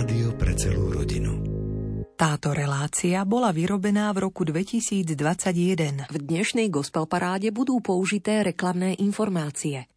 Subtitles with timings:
[0.00, 1.44] Rádio pre celú rodinu.
[2.16, 6.08] Táto relácia bola vyrobená v roku 2021.
[6.08, 9.92] V dnešnej gospel paráde budú použité reklamné informácie.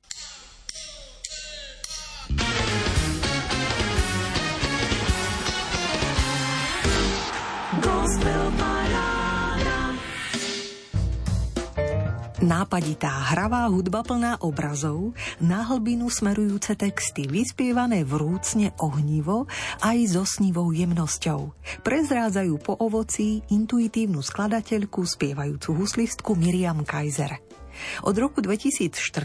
[12.44, 19.48] Nápaditá hravá hudba plná obrazov, na hlbinu smerujúce texty, vyspievané vrúcne ohnivo
[19.80, 21.56] aj so snivou jemnosťou.
[21.88, 27.40] Prezrádzajú po ovocí intuitívnu skladateľku, spievajúcu huslistku Miriam Kaiser.
[28.04, 29.24] Od roku 2014.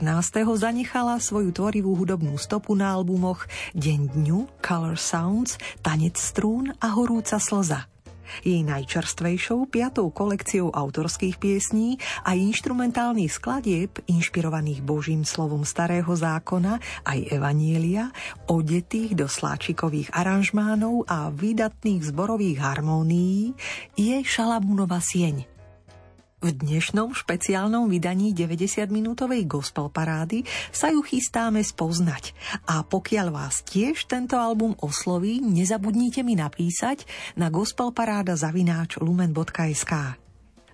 [0.55, 7.43] zanechala svoju tvorivú hudobnú stopu na albumoch Deň dňu, Color Sounds, Tanec strún a Horúca
[7.43, 7.91] slza–
[8.47, 17.19] jej najčerstvejšou piatou kolekciou autorských piesní a inštrumentálnych skladieb, inšpirovaných Božím slovom Starého zákona aj
[17.35, 18.15] Evanielia,
[18.49, 23.53] odetých do sláčikových aranžmánov a výdatných zborových harmónií,
[23.99, 25.45] je Šalamúnova sieň–
[26.39, 32.31] v dnešnom špeciálnom vydaní 90-minútovej gospel parády sa ju chystáme spoznať.
[32.71, 37.03] A pokiaľ vás tiež tento album osloví, nezabudnite mi napísať
[37.35, 38.39] na gospelparáda
[39.03, 39.93] lumen.sk.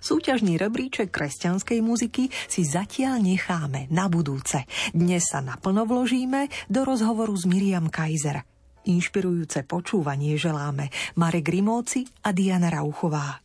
[0.04, 4.68] Súťažný rebríček kresťanskej muziky si zatiaľ necháme na budúce.
[4.92, 8.44] Dnes sa naplno vložíme do rozhovoru s Miriam Kaiser.
[8.84, 13.43] Inšpirujúce počúvanie želáme Marek Rimóci a Diana Rauchová.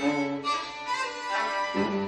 [0.00, 1.99] Thank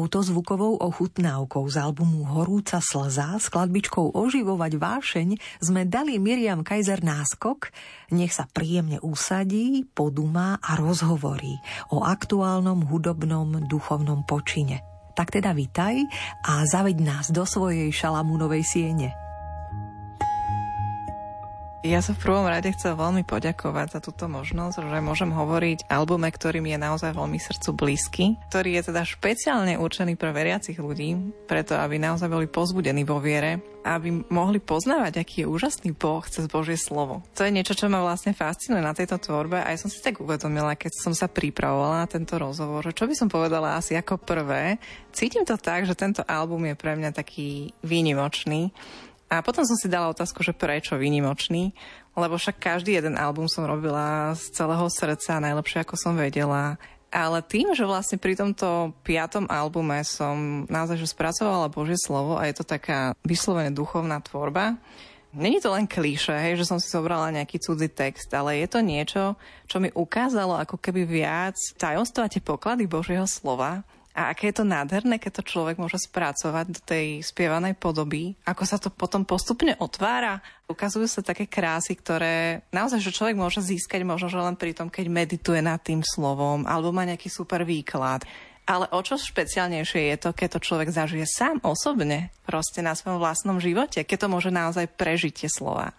[0.00, 5.28] Touto zvukovou ochutnávkou z albumu Horúca slza s kladbičkou Oživovať vášeň
[5.60, 7.68] sme dali Miriam Kaiser náskok,
[8.08, 11.52] nech sa príjemne usadí, podumá a rozhovorí
[11.92, 14.80] o aktuálnom hudobnom duchovnom počine.
[15.12, 16.00] Tak teda vitaj
[16.48, 19.29] a zaveď nás do svojej šalamúnovej siene.
[21.80, 26.28] Ja sa v prvom rade chcem veľmi poďakovať za túto možnosť, že môžem hovoriť albume,
[26.28, 31.32] ktorý mi je naozaj veľmi srdcu blízky, ktorý je teda špeciálne určený pre veriacich ľudí,
[31.48, 36.44] preto aby naozaj boli pozbudení vo viere, aby mohli poznávať, aký je úžasný Boh cez
[36.52, 37.24] Božie slovo.
[37.40, 40.20] To je niečo, čo ma vlastne fascinuje na tejto tvorbe a ja som si tak
[40.20, 44.20] uvedomila, keď som sa pripravovala na tento rozhovor, že čo by som povedala asi ako
[44.20, 44.76] prvé.
[45.16, 48.68] Cítim to tak, že tento album je pre mňa taký výnimočný,
[49.30, 51.70] A potom som si dala otázku, že prečo výnimočný,
[52.18, 56.74] lebo však každý jeden album som robila z celého srdca, najlepšie ako som vedela.
[57.14, 62.50] Ale tým, že vlastne pri tomto piatom albume som naozaj že spracovala Božie slovo a
[62.50, 64.78] je to taká vyslovene duchovná tvorba,
[65.30, 68.82] Není to len klíše, hej, že som si zobrala nejaký cudzí text, ale je to
[68.82, 69.38] niečo,
[69.70, 75.22] čo mi ukázalo ako keby viac tajomstva poklady Božieho slova a aké je to nádherné,
[75.22, 80.42] keď to človek môže spracovať do tej spievanej podoby, ako sa to potom postupne otvára.
[80.66, 84.90] Ukazujú sa také krásy, ktoré naozaj, že človek môže získať možno, že len pri tom,
[84.90, 88.26] keď medituje nad tým slovom, alebo má nejaký super výklad.
[88.66, 93.22] Ale o čo špeciálnejšie je to, keď to človek zažije sám osobne, proste na svojom
[93.22, 95.94] vlastnom živote, keď to môže naozaj prežiť tie slova.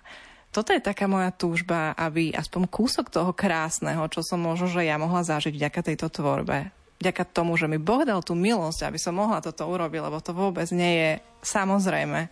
[0.52, 5.00] Toto je taká moja túžba, aby aspoň kúsok toho krásneho, čo som možno, že ja
[5.00, 9.18] mohla zažiť vďaka tejto tvorbe, vďaka tomu, že mi Boh dal tú milosť, aby som
[9.18, 11.12] mohla toto urobiť, lebo to vôbec nie je
[11.42, 12.30] samozrejme,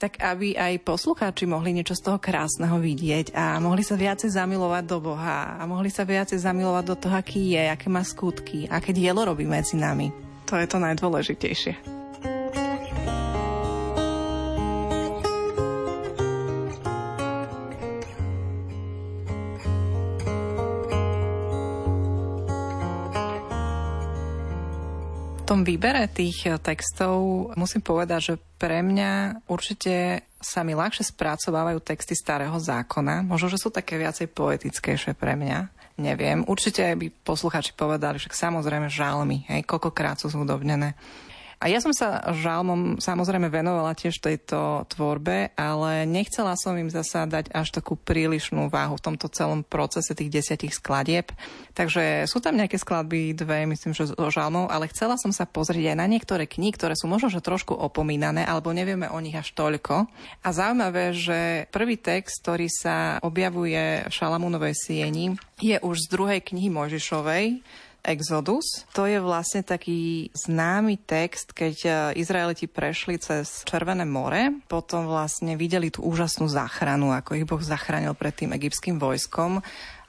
[0.00, 4.84] tak aby aj poslucháči mohli niečo z toho krásneho vidieť a mohli sa viacej zamilovať
[4.88, 8.90] do Boha a mohli sa viacej zamilovať do toho, aký je, aké má skutky, aké
[8.96, 10.10] dielo robí medzi nami.
[10.48, 12.09] To je to najdôležitejšie.
[25.50, 31.82] Tom výbere tých eh, textov musím povedať, že pre mňa určite sa mi ľahšie spracovávajú
[31.82, 33.26] texty starého zákona.
[33.26, 35.58] Možno, že sú také viacej poetickejšie pre mňa.
[36.00, 36.48] Neviem.
[36.48, 40.96] Určite by posluchači povedali, že samozrejme žalmy, hej, koľkokrát sú zhudobnené.
[41.60, 47.28] A ja som sa žalmom samozrejme venovala tiež tejto tvorbe, ale nechcela som im zasa
[47.28, 51.28] dať až takú prílišnú váhu v tomto celom procese tých desiatich skladieb.
[51.76, 55.92] Takže sú tam nejaké skladby, dve, myslím, že so žalmov, ale chcela som sa pozrieť
[55.92, 59.52] aj na niektoré knihy, ktoré sú možno, že trošku opomínané, alebo nevieme o nich až
[59.52, 60.08] toľko.
[60.40, 66.40] A zaujímavé, že prvý text, ktorý sa objavuje v Šalamúnovej sieni, je už z druhej
[66.40, 67.60] knihy Mojžišovej,
[68.04, 68.88] Exodus.
[68.96, 75.54] To je vlastne taký známy text, keď e, Izraeliti prešli cez Červené more, potom vlastne
[75.54, 79.60] videli tú úžasnú záchranu, ako ich Boh zachránil pred tým egyptským vojskom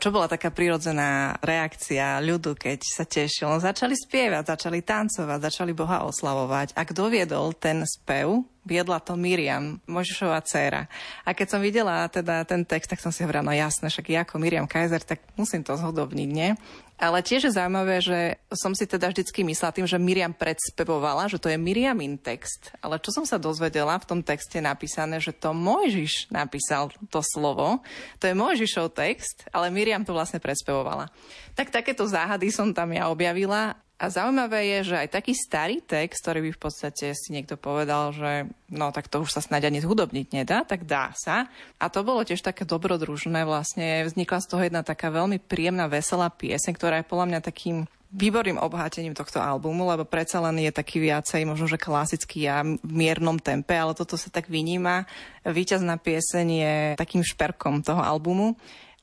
[0.01, 3.45] čo bola taká prirodzená reakcia ľudu, keď sa tešil?
[3.45, 6.73] No, začali spievať, začali tancovať, začali Boha oslavovať.
[6.73, 8.41] A kto viedol ten spev?
[8.65, 10.89] Viedla to Miriam, Možišová dcéra.
[11.21, 14.21] A keď som videla teda ten text, tak som si hovorila, no jasné, však ja
[14.25, 16.57] ako Miriam Kaiser, tak musím to zhodobniť, nie?
[17.01, 21.41] Ale tiež je zaujímavé, že som si teda vždycky myslela tým, že Miriam predspevovala, že
[21.41, 22.69] to je Miriamin text.
[22.77, 27.81] Ale čo som sa dozvedela v tom texte napísané, že to Mojžiš napísal to slovo.
[28.21, 31.09] To je Mojžišov text, ale Miriam to vlastne predspevovala.
[31.57, 36.25] Tak takéto záhady som tam ja objavila a zaujímavé je, že aj taký starý text,
[36.25, 39.85] ktorý by v podstate si niekto povedal, že no tak to už sa snáď ani
[39.85, 41.45] zhudobniť nedá, tak dá sa.
[41.77, 46.33] A to bolo tiež také dobrodružné, vlastne vznikla z toho jedna taká veľmi príjemná, veselá
[46.33, 50.99] pieseň, ktorá je podľa mňa takým výborným obohatením tohto albumu, lebo predsa len je taký
[50.99, 55.05] viacej možno, že klasický a v miernom tempe, ale toto sa tak vyníma.
[55.45, 58.57] Výťazná pieseň je takým šperkom toho albumu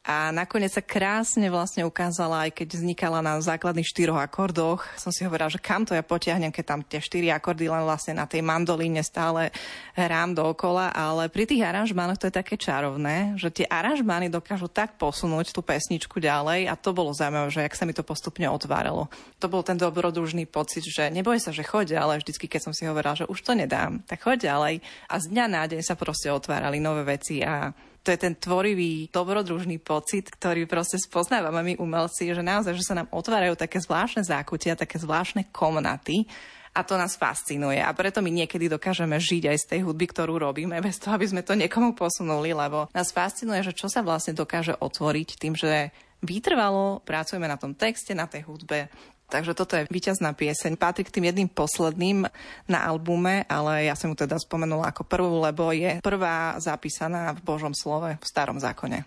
[0.09, 4.89] a nakoniec sa krásne vlastne ukázala, aj keď vznikala na základných štyroch akordoch.
[4.97, 8.17] Som si hovorila, že kam to ja potiahnem, keď tam tie štyri akordy len vlastne
[8.17, 9.53] na tej mandolíne stále
[9.93, 14.97] hrám dookola, ale pri tých aranžmánoch to je také čarovné, že tie aranžmány dokážu tak
[14.97, 19.12] posunúť tú pesničku ďalej a to bolo zaujímavé, že jak sa mi to postupne otváralo.
[19.45, 22.88] To bol ten dobrodružný pocit, že neboj sa, že choď, ale vždycky, keď som si
[22.88, 24.75] hovorila, že už to nedám, tak choď ďalej.
[25.12, 27.77] A z dňa na deň sa proste otvárali nové veci a
[28.09, 32.97] to je ten tvorivý, dobrodružný pocit, ktorý proste spoznávame my umelci, že naozaj, že sa
[32.97, 36.25] nám otvárajú také zvláštne zákutia, také zvláštne komnaty
[36.73, 37.77] a to nás fascinuje.
[37.77, 41.29] A preto my niekedy dokážeme žiť aj z tej hudby, ktorú robíme, bez toho, aby
[41.29, 45.93] sme to niekomu posunuli, lebo nás fascinuje, že čo sa vlastne dokáže otvoriť tým, že
[46.25, 48.88] vytrvalo pracujeme na tom texte, na tej hudbe
[49.28, 50.80] Takže toto je víťazná pieseň.
[50.80, 52.25] Patrí k tým jedným posledným
[52.64, 57.44] na albume, ale ja som mu teda spomenula ako prvú, lebo je prvá zapísaná v
[57.44, 59.04] Božom slove v starom zákone.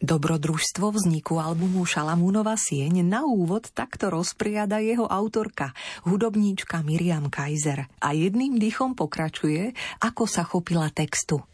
[0.00, 5.76] Dobrodružstvo vzniku albumu Šalamúnova sieň na úvod takto rozpriada jeho autorka,
[6.08, 11.44] hudobníčka Miriam Kaiser a jedným dýchom pokračuje, ako sa chopila textu.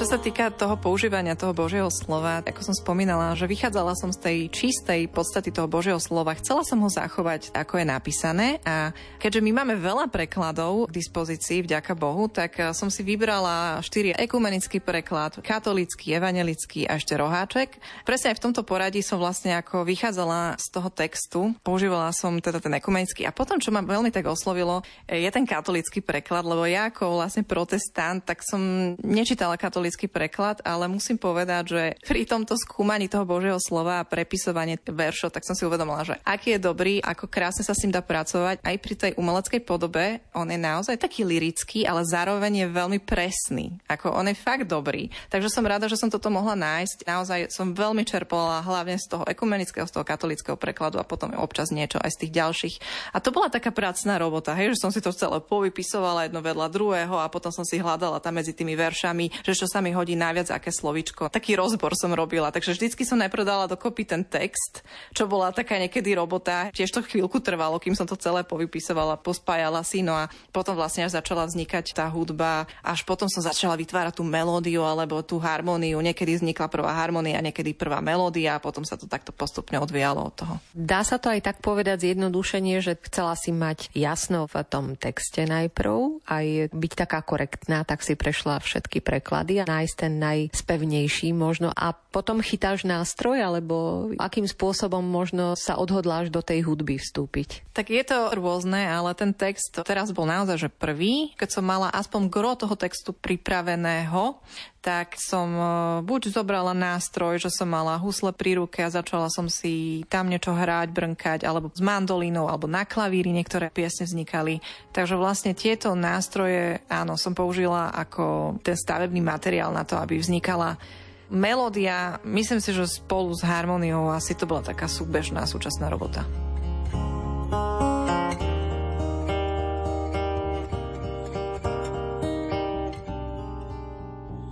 [0.00, 4.16] Čo sa týka toho používania toho Božieho slova, ako som spomínala, že vychádzala som z
[4.24, 8.46] tej čistej podstaty toho Božieho slova, chcela som ho zachovať, ako je napísané.
[8.64, 13.84] A keďže my máme veľa prekladov k dispozícii, vďaka Bohu, tak eh, som si vybrala
[13.84, 17.76] štyri ekumenický preklad, katolický, evangelický a ešte roháček.
[18.08, 22.56] Presne aj v tomto poradí som vlastne ako vychádzala z toho textu, používala som teda
[22.56, 23.28] ten ekumenický.
[23.28, 27.20] A potom, čo ma veľmi tak oslovilo, eh, je ten katolický preklad, lebo ja ako
[27.20, 33.10] vlastne protestant, tak som nečítala katolický anglický preklad, ale musím povedať, že pri tomto skúmaní
[33.10, 37.26] toho Božieho slova a prepisovanie veršov, tak som si uvedomila, že aký je dobrý, ako
[37.26, 40.22] krásne sa s ním dá pracovať aj pri tej umeleckej podobe.
[40.30, 43.82] On je naozaj taký lirický, ale zároveň je veľmi presný.
[43.90, 45.10] Ako on je fakt dobrý.
[45.26, 47.10] Takže som rada, že som toto mohla nájsť.
[47.10, 51.74] Naozaj som veľmi čerpala hlavne z toho ekumenického, z toho katolického prekladu a potom občas
[51.74, 52.76] niečo aj z tých ďalších.
[53.10, 56.70] A to bola taká pracná robota, hej, že som si to celé povypisovala jedno vedľa
[56.70, 60.16] druhého a potom som si hľadala tam medzi tými veršami, že čo sa mi hodí
[60.16, 61.32] najviac aké slovičko.
[61.32, 65.80] Taký rozbor som robila, takže vždycky som najprv dala dokopy ten text, čo bola taká
[65.80, 66.68] niekedy robota.
[66.72, 71.08] Tiež to chvíľku trvalo, kým som to celé povypisovala, pospájala si, no a potom vlastne
[71.08, 76.00] až začala vznikať tá hudba, až potom som začala vytvárať tú melódiu alebo tú harmóniu.
[76.00, 80.34] Niekedy vznikla prvá harmónia, niekedy prvá melódia a potom sa to takto postupne odvíjalo od
[80.34, 80.54] toho.
[80.76, 85.46] Dá sa to aj tak povedať zjednodušenie, že chcela si mať jasno v tom texte
[85.46, 91.70] najprv, aj byť taká korektná, tak si prešla všetky preklady a nájsť ten najspevnejší možno
[91.70, 97.70] a potom chytáš nástroj, alebo akým spôsobom možno sa odhodláš do tej hudby vstúpiť?
[97.70, 101.30] Tak je to rôzne, ale ten text teraz bol naozaj že prvý.
[101.38, 104.42] Keď som mala aspoň gro toho textu pripraveného,
[104.80, 105.64] tak som e,
[106.00, 110.56] buď zobrala nástroj, že som mala husle pri ruke a začala som si tam niečo
[110.56, 114.64] hrať, brnkať, alebo s mandolínou, alebo na klavíri niektoré piesne vznikali.
[114.96, 120.80] Takže vlastne tieto nástroje, áno, som použila ako ten stavebný materiál na to, aby vznikala
[121.28, 122.18] melódia.
[122.24, 126.24] Myslím si, že spolu s harmóniou asi to bola taká súbežná súčasná robota.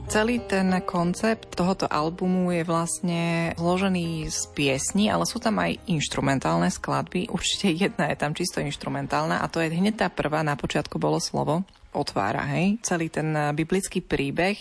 [0.09, 6.73] Celý ten koncept tohoto albumu je vlastne zložený z piesní, ale sú tam aj inštrumentálne
[6.73, 7.29] skladby.
[7.29, 11.21] Určite jedna je tam čisto inštrumentálna a to je hneď tá prvá, na počiatku bolo
[11.21, 11.61] slovo
[11.93, 14.57] otvára, hej, celý ten eh, biblický príbeh.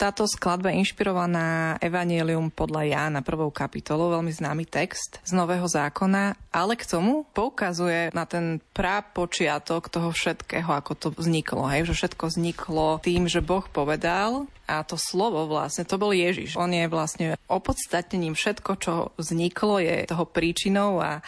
[0.00, 6.36] Táto skladba je inšpirovaná Evangelium podľa Jána prvou kapitolou, veľmi známy text z Nového zákona,
[6.50, 12.24] ale k tomu poukazuje na ten prapočiatok toho všetkého, ako to vzniklo, hej, že všetko
[12.32, 16.54] vzniklo tým, že Boh povedal a to slovo vlastne, to bol Ježiš.
[16.54, 21.20] On je vlastne opodstatnením všetko, čo vzniklo, je toho príčinou a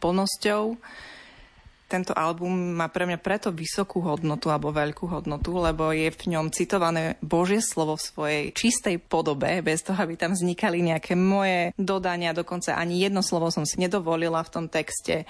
[0.00, 0.76] plnosťou
[1.90, 6.54] tento album má pre mňa preto vysokú hodnotu alebo veľkú hodnotu, lebo je v ňom
[6.54, 12.30] citované Božie slovo v svojej čistej podobe, bez toho, aby tam vznikali nejaké moje dodania,
[12.30, 15.26] dokonca ani jedno slovo som si nedovolila v tom texte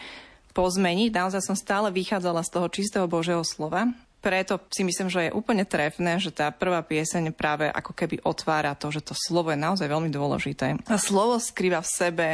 [0.52, 1.10] pozmeniť.
[1.16, 3.88] Naozaj som stále vychádzala z toho čistého Božieho slova.
[4.20, 8.76] Preto si myslím, že je úplne trefné, že tá prvá pieseň práve ako keby otvára
[8.76, 10.76] to, že to slovo je naozaj veľmi dôležité.
[10.92, 12.28] A slovo skrýva v sebe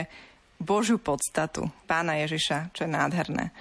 [0.59, 3.54] Božiu podstatu pána Ježiša, čo je nádherné.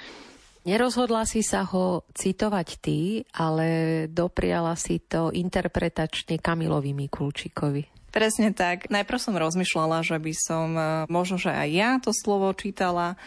[0.66, 3.68] Nerozhodla si sa ho citovať ty, ale
[4.10, 8.10] dopriala si to interpretačne Kamilovi Mikulčíkovi.
[8.10, 8.90] Presne tak.
[8.90, 13.20] Najprv som rozmýšľala, že by som e, možno, že aj ja to slovo čítala,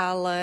[0.00, 0.38] ale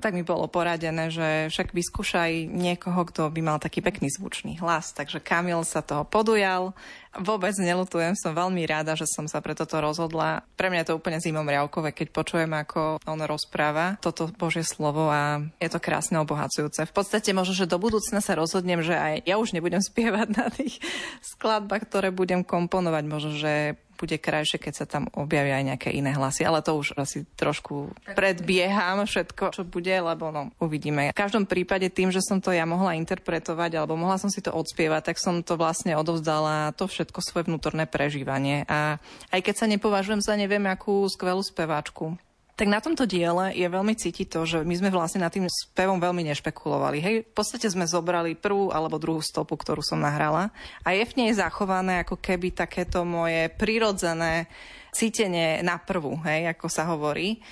[0.00, 4.96] tak mi bolo poradené, že však vyskúšaj niekoho, kto by mal taký pekný zvučný hlas.
[4.96, 6.72] Takže Kamil sa toho podujal
[7.14, 10.42] Vôbec nelutujem, som veľmi rada, že som sa pre toto rozhodla.
[10.58, 15.06] Pre mňa je to úplne zimom riavkové, keď počujem, ako on rozpráva toto Božie slovo
[15.06, 16.90] a je to krásne obohacujúce.
[16.90, 20.50] V podstate možno, že do budúcna sa rozhodnem, že aj ja už nebudem spievať na
[20.50, 20.82] tých
[21.22, 23.04] skladbách, ktoré budem komponovať.
[23.06, 26.98] Možno, že bude krajšie, keď sa tam objavia aj nejaké iné hlasy, ale to už
[26.98, 31.14] asi trošku predbieham všetko, čo bude, lebo no, uvidíme.
[31.14, 34.52] V každom prípade tým, že som to ja mohla interpretovať alebo mohla som si to
[34.52, 38.66] odspievať, tak som to vlastne odovzdala to všetko svoje vnútorné prežívanie.
[38.68, 38.98] A
[39.32, 42.18] aj keď sa nepovažujem za neviem akú skvelú speváčku,
[42.54, 45.98] tak na tomto diele je veľmi cítiť to, že my sme vlastne nad tým spevom
[45.98, 46.98] veľmi nešpekulovali.
[47.02, 50.54] Hej, v podstate sme zobrali prvú alebo druhú stopu, ktorú som nahrala
[50.86, 54.46] a je v nej zachované ako keby takéto moje prirodzené
[54.94, 57.42] cítenie na prvú, hej, ako sa hovorí.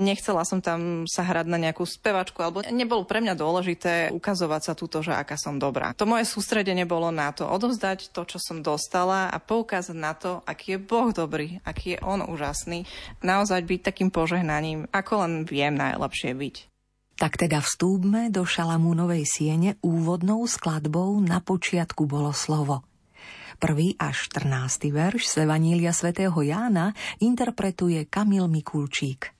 [0.00, 4.72] Nechcela som tam sa hrať na nejakú spevačku, alebo nebolo pre mňa dôležité ukazovať sa
[4.72, 5.92] túto, že aká som dobrá.
[6.00, 10.40] To moje sústredenie bolo na to odovzdať to, čo som dostala a poukázať na to,
[10.48, 12.88] aký je Boh dobrý, aký je On úžasný.
[13.20, 16.56] Naozaj byť takým požehnaním, ako len viem najlepšie byť.
[17.20, 22.80] Tak teda vstúpme do Šalamúnovej siene úvodnou skladbou Na počiatku bolo slovo.
[23.60, 24.88] Prvý až 14.
[24.88, 29.36] verš z Evanília svätého Jána interpretuje Kamil Mikulčík.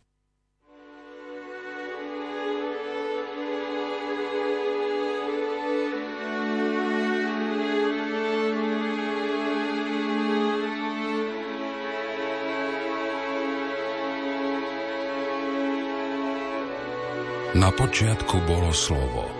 [17.56, 19.39] Na počiatku bolo slovo.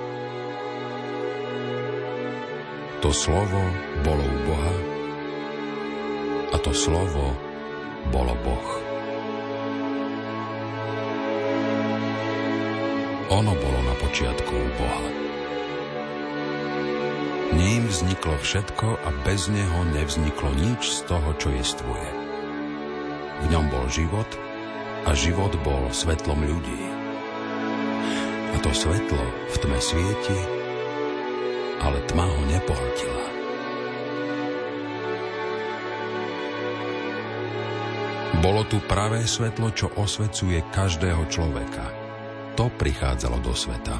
[3.00, 3.62] To slovo
[4.04, 4.76] bolo u Boha
[6.52, 7.32] a to slovo
[8.12, 8.68] bolo Boh.
[13.30, 15.08] Ono bolo na počiatku u Boha.
[17.56, 22.08] Ním vzniklo všetko a bez neho nevzniklo nič z toho, čo jestvuje.
[23.40, 24.28] V ňom bol život
[25.08, 26.82] a život bol svetlom ľudí.
[28.52, 30.59] A to svetlo v tme svieti,
[31.80, 33.26] ale tma ho nepohltila.
[38.40, 41.84] Bolo tu pravé svetlo, čo osvecuje každého človeka.
[42.56, 43.96] To prichádzalo do sveta.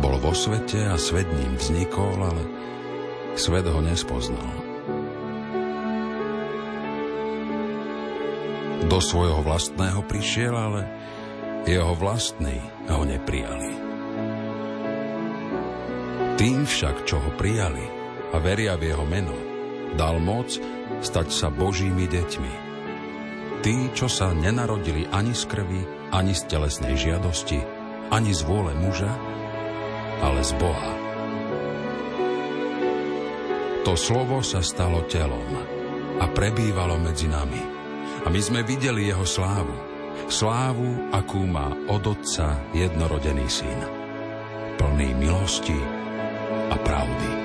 [0.00, 2.42] Bol vo svete a svet ním vznikol, ale
[3.36, 4.56] svet ho nespoznal.
[8.88, 10.88] Do svojho vlastného prišiel, ale
[11.68, 12.56] jeho vlastní
[12.88, 13.91] ho neprijali.
[16.42, 17.86] Tým však, čo ho prijali
[18.34, 19.30] a veria v jeho meno,
[19.94, 20.50] dal moc
[20.98, 22.52] stať sa Božími deťmi.
[23.62, 27.62] Tí, čo sa nenarodili ani z krvi, ani z telesnej žiadosti,
[28.10, 29.14] ani z vôle muža,
[30.18, 30.90] ale z Boha.
[33.86, 35.46] To slovo sa stalo telom
[36.18, 37.62] a prebývalo medzi nami.
[38.26, 39.78] A my sme videli jeho slávu,
[40.26, 43.78] slávu, akú má od Otca jednorodený syn,
[44.74, 46.01] plný milosti
[46.72, 47.41] a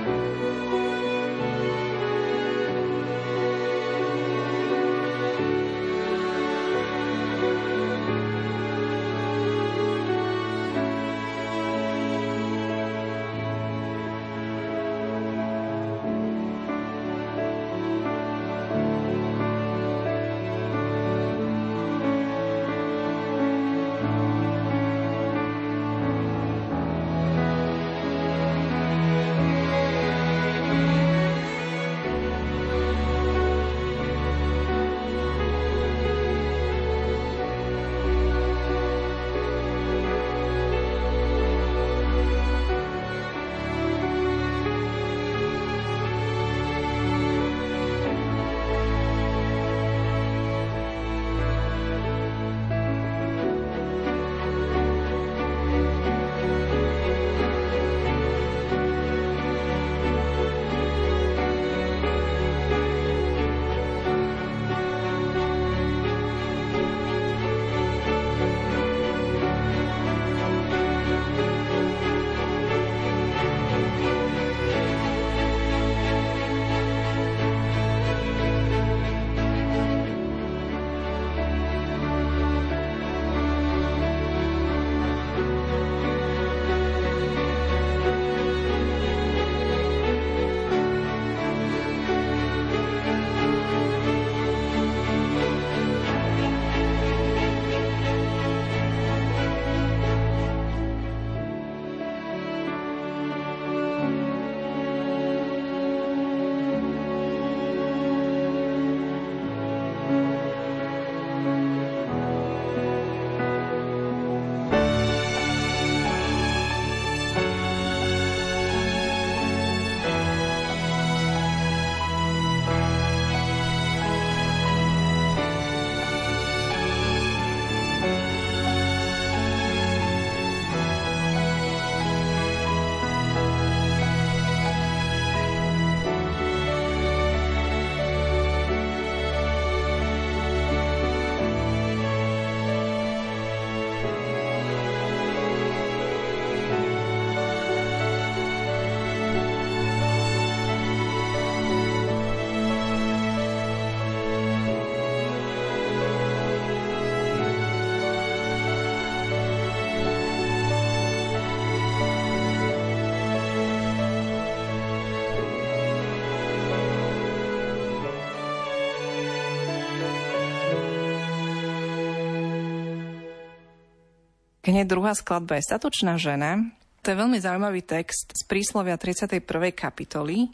[174.68, 176.60] Hneď druhá skladba je Statočná žena.
[177.00, 179.40] To je veľmi zaujímavý text z príslovia 31.
[179.72, 180.51] kapitoly.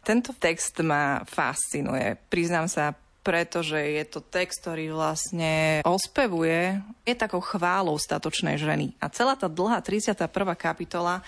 [0.00, 2.16] Tento text ma fascinuje.
[2.32, 8.96] Priznám sa, pretože je to text, ktorý vlastne ospevuje, je takou chválou statočnej ženy.
[9.04, 10.16] A celá tá dlhá 31.
[10.56, 11.20] kapitola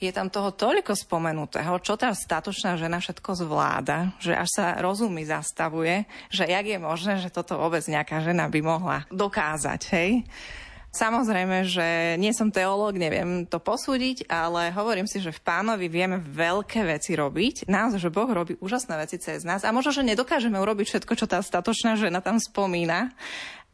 [0.00, 5.28] je tam toho toľko spomenutého, čo tá statočná žena všetko zvláda, že až sa rozumy
[5.28, 10.24] zastavuje, že jak je možné, že toto vôbec nejaká žena by mohla dokázať, hej?
[10.92, 16.20] Samozrejme, že nie som teológ, neviem to posúdiť, ale hovorím si, že v pánovi vieme
[16.20, 17.64] veľké veci robiť.
[17.64, 21.24] Naozaj, že Boh robí úžasné veci cez nás a možno, že nedokážeme urobiť všetko, čo
[21.24, 23.08] tá statočná žena tam spomína,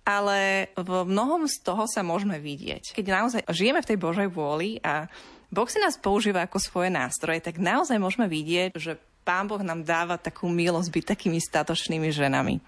[0.07, 2.95] ale v mnohom z toho sa môžeme vidieť.
[2.95, 5.11] Keď naozaj žijeme v tej Božej vôli a
[5.51, 8.95] Boh si nás používa ako svoje nástroje, tak naozaj môžeme vidieť, že
[9.29, 12.65] Pán Boh nám dáva takú milosť byť takými statočnými ženami.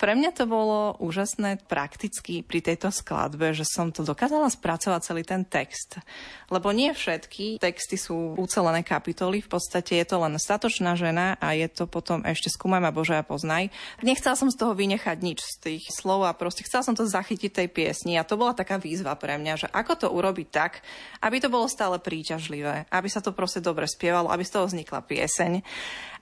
[0.00, 5.20] Pre mňa to bolo úžasné prakticky pri tejto skladbe, že som to dokázala spracovať celý
[5.20, 6.00] ten text.
[6.48, 11.52] Lebo nie všetky texty sú ucelené kapitoly, v podstate je to len statočná žena a
[11.52, 13.68] je to potom ešte skúmaj ma Bože a poznaj.
[14.00, 17.52] Nechcela som z toho vynechať nič z tých slov a proste chcela som to zachytiť
[17.52, 20.80] tej piesni a to bola taká výzva pre mňa, že ako to urobiť tak,
[21.20, 25.04] aby to bolo stále príťažlivé, aby sa to proste dobre spievalo, aby z toho vznikla
[25.04, 25.52] pieseň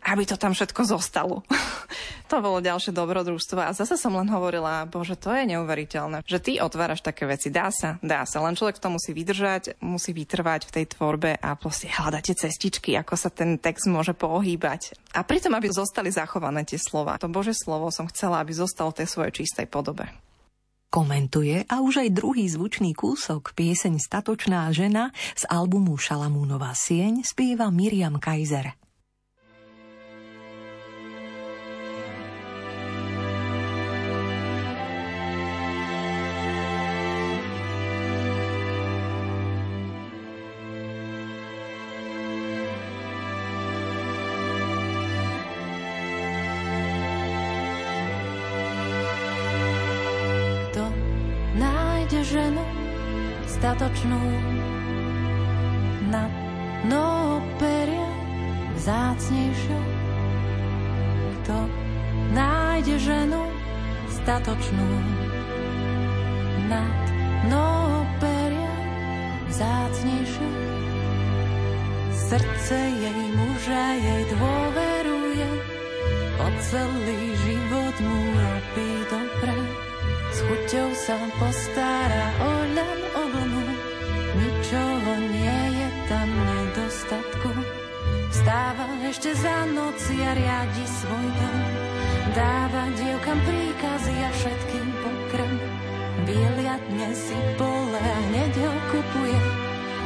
[0.07, 1.43] aby to tam všetko zostalo.
[2.31, 3.59] to bolo ďalšie dobrodružstvo.
[3.59, 7.51] A zase som len hovorila, bože, to je neuveriteľné, že ty otváraš také veci.
[7.51, 8.43] Dá sa, dá sa.
[8.43, 13.15] Len človek to musí vydržať, musí vytrvať v tej tvorbe a proste hľadáte cestičky, ako
[13.19, 14.95] sa ten text môže pohýbať.
[15.15, 17.19] A pritom, aby zostali zachované tie slova.
[17.19, 20.07] To Bože slovo som chcela, aby zostalo tej svojej čistej podobe.
[20.87, 27.69] Komentuje a už aj druhý zvučný kúsok pieseň Statočná žena z albumu Šalamúnová sieň spieva
[27.75, 28.86] Miriam Kaiser.
[64.27, 64.91] Statočnú
[66.67, 66.99] nad
[67.47, 68.75] dno peria
[69.47, 70.51] vzácnejšiu.
[72.11, 75.47] Srdce jej muža jej dôveruje,
[76.43, 79.55] po celý život mu robí dobre.
[80.35, 83.01] S chuťou sa postará o ľan
[84.43, 87.51] ničoho nie je tam nedostatku.
[88.35, 91.86] Vstáva ešte za noci a riadi svoj dom.
[92.37, 95.57] Dáva dievkam príkazy a všetkým pokrm.
[96.29, 99.41] Vyliadne si pole a hneď ho kupuje.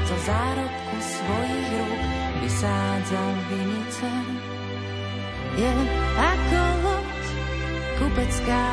[0.06, 2.02] Zo zárobku svojich rúk
[2.38, 4.10] vysádza vinice.
[5.58, 5.74] Je
[6.14, 7.22] ako loď
[7.98, 8.66] kupecká.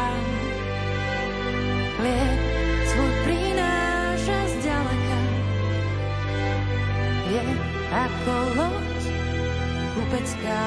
[1.98, 2.41] Liek
[2.93, 5.22] svoj prináša zďaleka
[7.34, 7.43] je
[7.89, 9.02] ako loď
[9.98, 10.62] kupecká.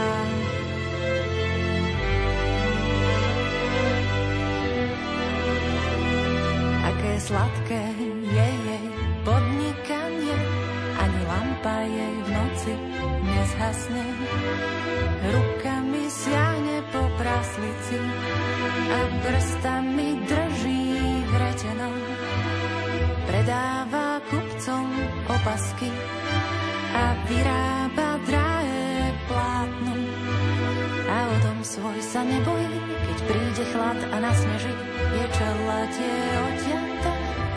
[7.30, 7.94] Sladké
[8.26, 8.86] je jej
[9.22, 10.34] podnikanie,
[10.98, 12.74] ani lampa jej v noci
[13.22, 14.04] nezhasne.
[15.30, 18.02] Rukami siahne po praslici
[18.90, 20.90] a prstami drží
[21.30, 21.96] vretenom.
[23.30, 24.90] Predáva kupcom
[25.30, 25.86] opasky
[26.90, 29.94] a vyrába drahé plátno.
[31.06, 32.74] A o tom svoj sa nebojí,
[33.06, 34.74] keď príde chlad a nasneží,
[35.14, 36.10] je čelate
[36.42, 36.89] odtiaľto,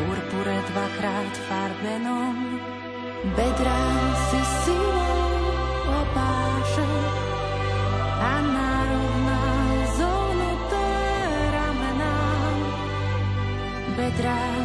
[0.04, 2.60] purpure dvakrát farbenom.
[3.24, 3.84] Bedrá
[4.28, 5.32] si silou
[6.04, 6.92] opáše
[8.20, 9.44] a národná
[9.96, 10.88] zónuté
[11.56, 12.16] ramená.
[13.96, 14.63] Bedrá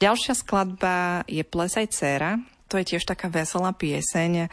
[0.00, 2.40] Ďalšia skladba je Plesaj dcera.
[2.72, 4.48] To je tiež taká veselá pieseň.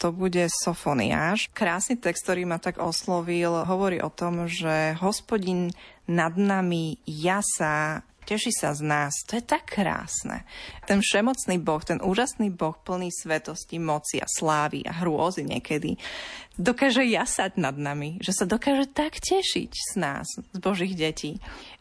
[0.00, 1.52] To bude Sofoniáš.
[1.52, 5.68] Krásny text, ktorý ma tak oslovil, hovorí o tom, že hospodin
[6.08, 9.12] nad nami jasa, teší sa z nás.
[9.28, 10.48] To je tak krásne.
[10.88, 16.00] Ten všemocný Boh, ten úžasný Boh plný svetosti, moci a slávy a hrôzy niekedy,
[16.56, 21.36] dokáže jasať nad nami, že sa dokáže tak tešiť z nás, z Božích detí.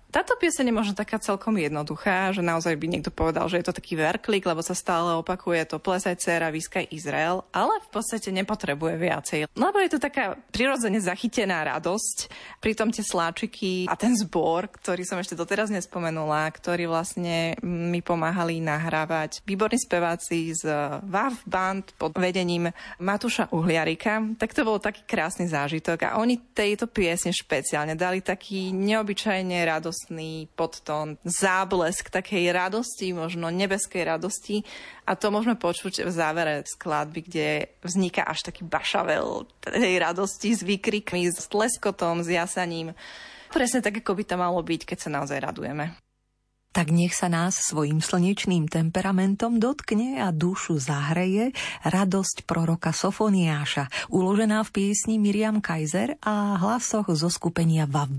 [0.09, 3.77] Táto pieseň je možno taká celkom jednoduchá, že naozaj by niekto povedal, že je to
[3.77, 8.97] taký verklik, lebo sa stále opakuje to plesaj dcera, výskaj Izrael, ale v podstate nepotrebuje
[8.97, 9.39] viacej.
[9.53, 12.25] Lebo je to taká prirodzene zachytená radosť,
[12.57, 18.65] pritom tie sláčiky a ten zbor, ktorý som ešte doteraz nespomenula, ktorí vlastne mi pomáhali
[18.65, 19.45] nahrávať.
[19.45, 20.65] Výborní speváci z
[21.05, 26.89] WAV Band pod vedením Matúša Uhliarika, tak to bol taký krásny zážitok a oni tejto
[26.89, 34.63] piesne špeciálne dali taký neobyčajne radosť radostný podtón, záblesk takej radosti, možno nebeskej radosti.
[35.03, 37.47] A to môžeme počuť v závere skladby, kde
[37.83, 42.95] vzniká až taký bašavel tej radosti s výkrikmi, s tleskotom, s jasaním.
[43.51, 45.99] Presne tak, ako by to malo byť, keď sa naozaj radujeme.
[46.71, 51.51] Tak nech sa nás svojim slnečným temperamentom dotkne a dušu zahreje
[51.83, 58.13] radosť proroka Sofoniáša, uložená v piesni Miriam Kaiser a hlasoch zo skupenia Vav.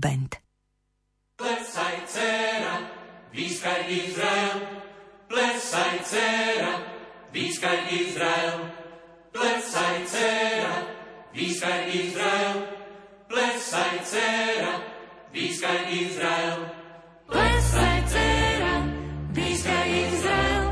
[1.41, 2.75] Plesaj, dcera,
[3.33, 4.59] výskaj Izrael.
[5.29, 6.73] Plesaj, dcera,
[7.33, 8.59] výskaj Izrael.
[9.33, 10.75] Plesaj, dcera,
[11.33, 12.57] výskaj Izrael.
[13.29, 14.73] Plesaj, dcera,
[15.33, 16.59] výskaj Izrael.
[17.25, 18.73] Plesaj, dcera,
[19.33, 20.65] výskaj Izrael.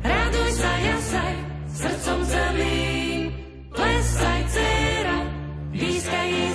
[0.00, 1.34] Raduj sa, jasaj,
[1.76, 3.22] srdcom celým.
[3.76, 5.18] Plesaj, dcera,
[5.76, 6.53] výskaj Izrael.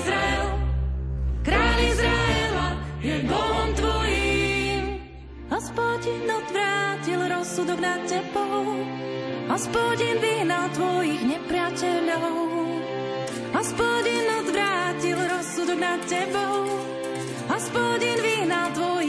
[5.80, 8.84] Hospodin odvrátil rozsudok nad tebou.
[9.48, 12.36] Hospodin vyhnal tvojich nepriateľov.
[13.56, 16.68] Hospodin odvrátil rozsudok nad tebou.
[17.48, 19.09] Hospodin vyhnal tvojich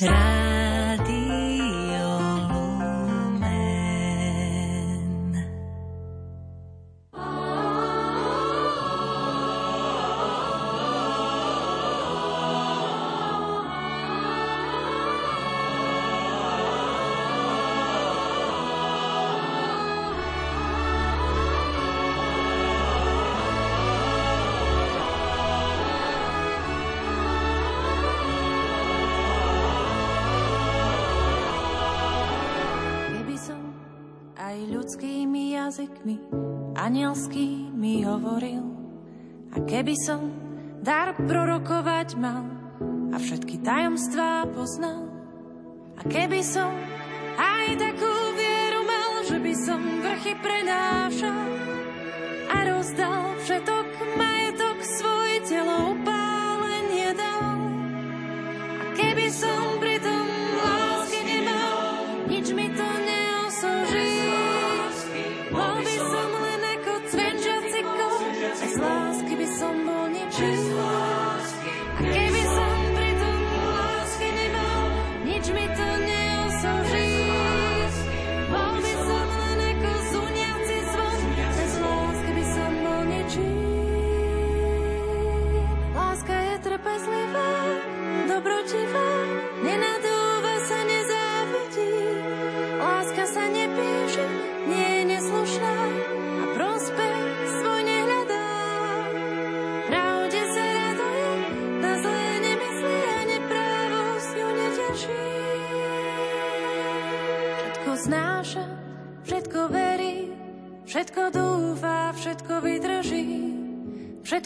[0.00, 0.33] Yeah.
[36.04, 38.64] Ľudskými jazykmi, anielskými hovoril.
[39.54, 40.20] A keby som
[40.84, 42.44] dar prorokovať mal
[43.14, 45.08] a všetky tajomstvá poznal,
[45.94, 46.74] a keby som
[47.38, 51.63] aj takú vieru mal, že by som vrchy prenášal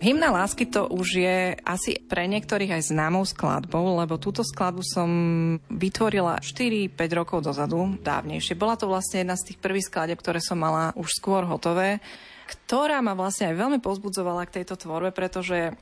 [0.00, 5.10] Hymna lásky to už je asi pre niektorých aj známou skladbou, lebo túto skladbu som
[5.68, 8.56] vytvorila 4-5 rokov dozadu, dávnejšie.
[8.56, 12.00] Bola to vlastne jedna z tých prvých skladeb, ktoré som mala už skôr hotové,
[12.48, 15.76] ktorá ma vlastne aj veľmi pozbudzovala k tejto tvorbe, pretože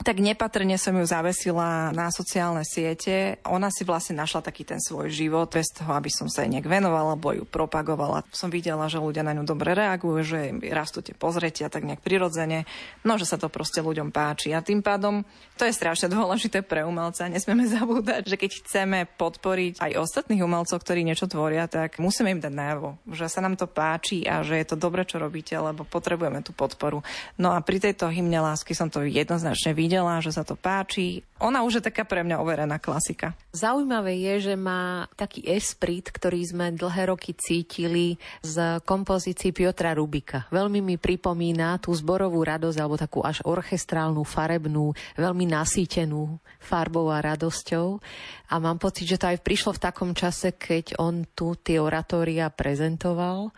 [0.00, 3.36] tak nepatrne som ju zavesila na sociálne siete.
[3.44, 6.64] Ona si vlastne našla taký ten svoj život bez toho, aby som sa jej nejak
[6.64, 8.24] venovala, alebo ju propagovala.
[8.32, 10.40] Som videla, že ľudia na ňu dobre reagujú, že
[10.72, 12.64] rastú tie pozretia tak nejak prirodzene,
[13.04, 14.56] no že sa to proste ľuďom páči.
[14.56, 15.20] A tým pádom
[15.60, 17.28] to je strašne dôležité pre umelca.
[17.28, 22.40] Nesmieme zabúdať, že keď chceme podporiť aj ostatných umelcov, ktorí niečo tvoria, tak musíme im
[22.40, 25.84] dať najavo, že sa nám to páči a že je to dobre, čo robíte, lebo
[25.84, 27.04] potrebujeme tú podporu.
[27.36, 31.26] No a pri tejto hymne lásky som to jednoznačne videla videla, že sa to páči.
[31.42, 33.34] Ona už je taká pre mňa overená klasika.
[33.50, 40.46] Zaujímavé je, že má taký esprit, ktorý sme dlhé roky cítili z kompozícií Piotra Rubika.
[40.54, 47.18] Veľmi mi pripomína tú zborovú radosť alebo takú až orchestrálnu, farebnú, veľmi nasýtenú farbou a
[47.18, 47.98] radosťou.
[48.46, 52.46] A mám pocit, že to aj prišlo v takom čase, keď on tu tie oratória
[52.46, 53.50] prezentoval.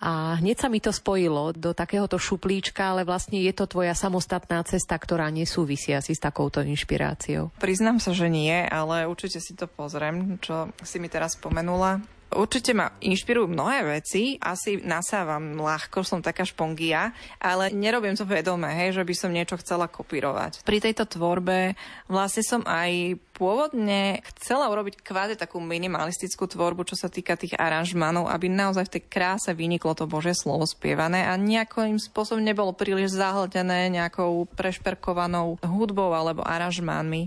[0.00, 4.64] A hneď sa mi to spojilo do takéhoto šuplíčka, ale vlastne je to tvoja samostatná
[4.64, 7.52] cesta, ktorá nesúvisí asi s takouto inšpiráciou.
[7.60, 12.00] Priznám sa, že nie, ale určite si to pozriem, čo si mi teraz spomenula.
[12.30, 17.10] Určite ma inšpirujú mnohé veci, asi nasávam ľahko, som taká špongia,
[17.42, 20.62] ale nerobím to vedome, hej, že by som niečo chcela kopírovať.
[20.62, 21.74] Pri tejto tvorbe
[22.06, 28.30] vlastne som aj pôvodne chcela urobiť kvázi takú minimalistickú tvorbu, čo sa týka tých aranžmanov,
[28.30, 33.16] aby naozaj v tej kráse vyniklo to Božie slovo spievané a nejakým spôsobom nebolo príliš
[33.16, 37.26] zahltené nejakou prešperkovanou hudbou alebo aranžmánmi.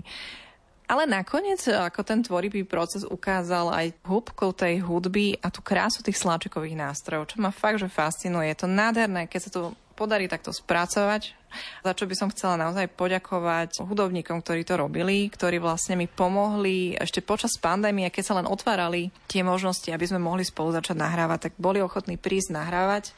[0.84, 6.20] Ale nakoniec, ako ten tvorivý proces ukázal aj hĺbkou tej hudby a tú krásu tých
[6.20, 8.52] sláčikových nástrojov, čo ma fakt, že fascinuje.
[8.52, 9.60] Je to nádherné, keď sa to
[9.96, 11.32] podarí takto spracovať,
[11.86, 16.98] za čo by som chcela naozaj poďakovať hudobníkom, ktorí to robili, ktorí vlastne mi pomohli
[16.98, 21.48] ešte počas pandémie, keď sa len otvárali tie možnosti, aby sme mohli spolu začať nahrávať,
[21.48, 23.14] tak boli ochotní prísť nahrávať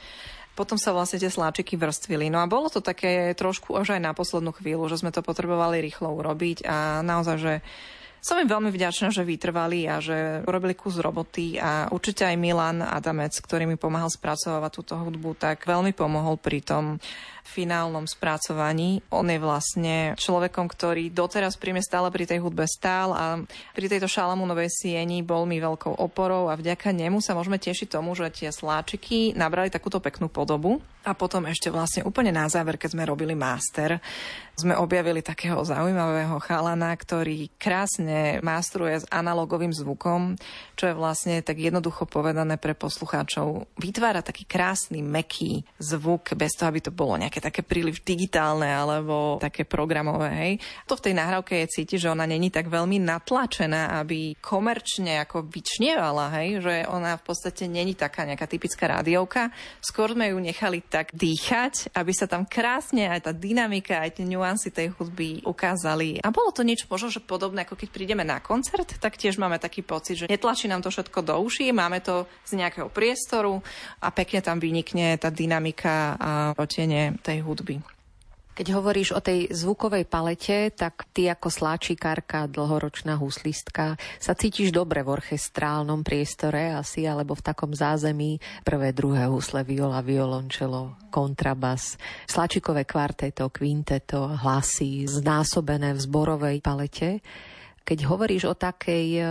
[0.57, 2.32] potom sa vlastne tie sláčiky vrstvili.
[2.32, 5.84] No a bolo to také trošku až aj na poslednú chvíľu, že sme to potrebovali
[5.84, 7.54] rýchlo urobiť a naozaj, že
[8.26, 12.82] som im veľmi vďačná, že vytrvali a že urobili kus roboty a určite aj Milan
[12.82, 16.98] Adamec, ktorý mi pomáhal spracovať túto hudbu, tak veľmi pomohol pri tom.
[17.47, 19.01] Finálnom spracovaní.
[19.14, 23.38] On je vlastne človekom, ktorý doteraz pri mne stále pri tej hudbe stál a
[23.72, 28.18] pri tejto Šalamúnovej sieni bol mi veľkou oporou a vďaka nemu sa môžeme tešiť tomu,
[28.18, 30.82] že tie sláčiky nabrali takúto peknú podobu.
[31.07, 34.03] A potom ešte vlastne úplne na záver, keď sme robili master,
[34.59, 40.34] sme objavili takého zaujímavého chalana, ktorý krásne mástruje s analogovým zvukom,
[40.74, 43.70] čo je vlastne tak jednoducho povedané pre poslucháčov.
[43.78, 49.39] Vytvára taký krásny, meký zvuk, bez toho, aby to bolo nejaké také príliš digitálne alebo
[49.41, 50.30] také programové.
[50.32, 50.53] Hej.
[50.89, 55.47] To v tej nahrávke je cítiť, že ona není tak veľmi natlačená, aby komerčne ako
[55.47, 59.51] vyčnievala, hej, že ona v podstate není taká nejaká typická rádiovka.
[59.80, 64.26] Skôr sme ju nechali tak dýchať, aby sa tam krásne aj tá dynamika, aj tie
[64.26, 66.20] nuancy tej hudby ukázali.
[66.22, 69.61] A bolo to niečo možno, že podobné, ako keď prídeme na koncert, tak tiež máme
[69.61, 73.61] taký pocit, že netlačí nám to všetko do uší, máme to z nejakého priestoru
[74.01, 77.82] a pekne tam vynikne tá dynamika a otenie tej hudby.
[78.56, 85.04] Keď hovoríš o tej zvukovej palete, tak ty ako sláčikárka, dlhoročná huslistka, sa cítiš dobre
[85.04, 92.88] v orchestrálnom priestore asi, alebo v takom zázemí prvé, druhé husle, viola, violončelo, kontrabas, sláčikové
[92.88, 97.20] kvarteto, kvinteto, hlasy, znásobené v zborovej palete.
[97.84, 99.22] Keď hovoríš o takej e,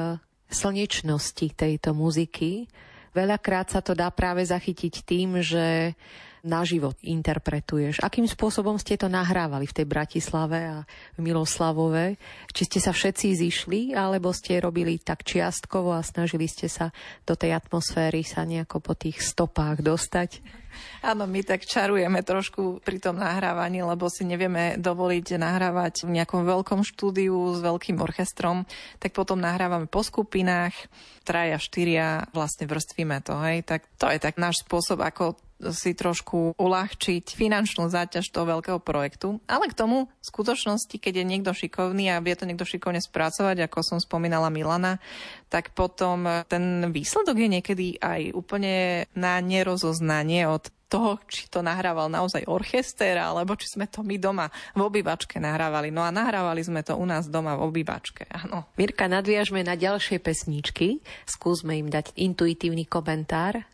[0.53, 2.69] slnečnosti tejto muziky,
[3.17, 5.97] veľakrát sa to dá práve zachytiť tým, že
[6.45, 7.99] naživo interpretuješ.
[8.05, 10.77] Akým spôsobom ste to nahrávali v tej Bratislave a
[11.17, 12.21] v Miloslavove?
[12.53, 16.93] Či ste sa všetci zišli, alebo ste robili tak čiastkovo a snažili ste sa
[17.25, 20.63] do tej atmosféry sa nejako po tých stopách dostať?
[20.99, 26.43] Áno, my tak čarujeme trošku pri tom nahrávaní, lebo si nevieme dovoliť nahrávať v nejakom
[26.43, 28.67] veľkom štúdiu s veľkým orchestrom,
[28.99, 30.75] tak potom nahrávame po skupinách,
[31.23, 35.39] traja, štyria, vlastne vrstvíme to, hej, tak to je tak náš spôsob, ako
[35.71, 39.39] si trošku uľahčiť finančnú záťaž toho veľkého projektu.
[39.47, 43.63] Ale k tomu v skutočnosti, keď je niekto šikovný a vie to niekto šikovne spracovať,
[43.63, 44.99] ako som spomínala Milana,
[45.47, 52.07] tak potom ten výsledok je niekedy aj úplne na nerozoznanie od toho, či to nahrával
[52.07, 54.47] naozaj orchester, alebo či sme to my doma
[54.77, 55.89] v obývačke nahrávali.
[55.89, 58.69] No a nahrávali sme to u nás doma v obývačke, áno.
[58.77, 61.01] Mirka, nadviažme na ďalšie pesničky.
[61.25, 63.65] Skúsme im dať intuitívny komentár.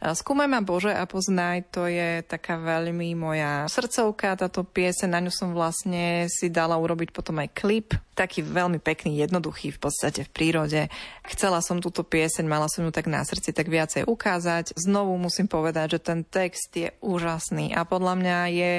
[0.00, 5.32] Skúmaj ma Bože a poznaj, to je taká veľmi moja srdcovka, táto piese, na ňu
[5.32, 10.32] som vlastne si dala urobiť potom aj klip, taký veľmi pekný, jednoduchý v podstate v
[10.32, 10.80] prírode.
[11.28, 14.72] Chcela som túto pieseň, mala som ju tak na srdci, tak viacej ukázať.
[14.76, 18.72] Znovu musím povedať, že ten text je úžasný a podľa mňa je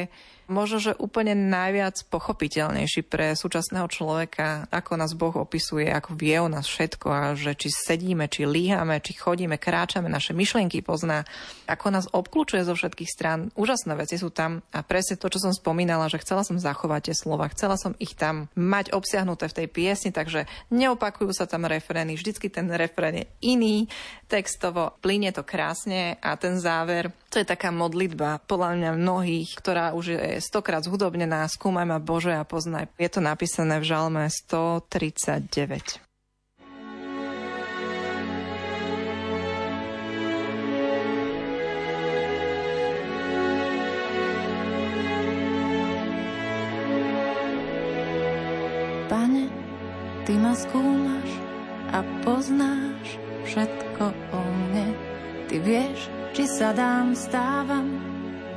[0.48, 6.48] možno, že úplne najviac pochopiteľnejší pre súčasného človeka, ako nás Boh opisuje, ako vie o
[6.48, 11.28] nás všetko a že či sedíme, či líhame, či chodíme, kráčame, naše myšlienky pozná,
[11.68, 13.40] ako nás obklúčuje zo všetkých strán.
[13.54, 17.16] Úžasné veci sú tam a presne to, čo som spomínala, že chcela som zachovať tie
[17.16, 22.16] slova, chcela som ich tam mať obsiahnuté v tej piesni, takže neopakujú sa tam refrény,
[22.16, 23.92] vždycky ten refrén je iný,
[24.32, 27.12] textovo plyne to krásne a ten záver,
[27.42, 32.42] je taká modlitba podľa mňa mnohých, ktorá už je stokrát zhudobnená, skúmaj ma Bože a
[32.42, 32.90] poznaj.
[32.98, 36.02] Je to napísané v žalme 139.
[49.08, 49.46] Pane,
[50.26, 51.30] Ty ma skúmaš
[51.94, 54.92] a poznáš všetko o mne.
[55.48, 57.98] Ty vieš, či sa dám, stávam,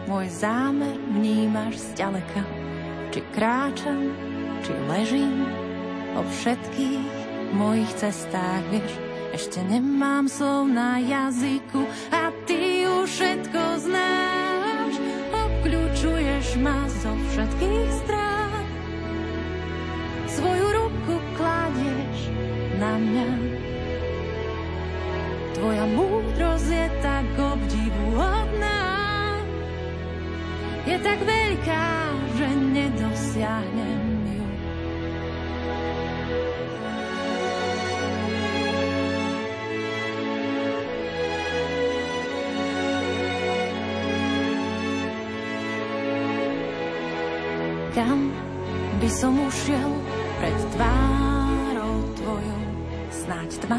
[0.04, 2.44] môj zámer vnímaš zďaleka.
[3.08, 4.12] Či kráčam,
[4.60, 5.48] či ležím,
[6.12, 7.08] o všetkých
[7.56, 8.92] mojich cestách vieš.
[9.32, 14.94] Ešte nemám slov na jazyku a ty už všetko znáš.
[15.32, 18.64] Obkľúčuješ ma zo všetkých strán.
[20.28, 22.28] Svoju ruku kladieš
[22.76, 23.30] na mňa.
[25.56, 25.88] Tvoja
[26.60, 28.80] múdrosť je tak obdivuhodná
[30.88, 31.88] je tak veľká,
[32.36, 34.46] že nedosiahnem ju.
[47.92, 48.32] Kam
[48.98, 49.90] by som ušiel
[50.40, 52.62] pred tvárou tvojou?
[53.12, 53.78] Snáď tma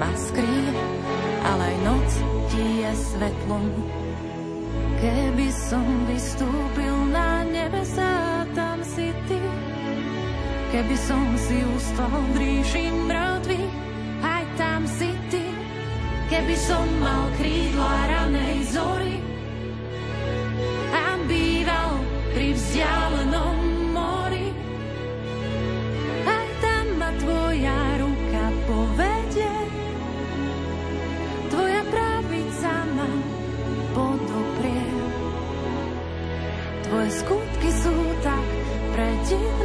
[0.00, 0.84] ma skrýva,
[1.44, 2.08] ale aj noc
[2.48, 3.68] ti je svetlom
[5.00, 9.40] Keby som vystúpil na nebesá, tam si ty.
[10.72, 13.60] Keby som si ustal ríši mŕtvy,
[14.20, 15.44] aj tam si ty.
[16.28, 19.16] Keby som mal krídla ranej zory
[20.92, 21.96] a býval
[37.10, 38.46] skutky sú tak
[38.94, 39.59] predivné.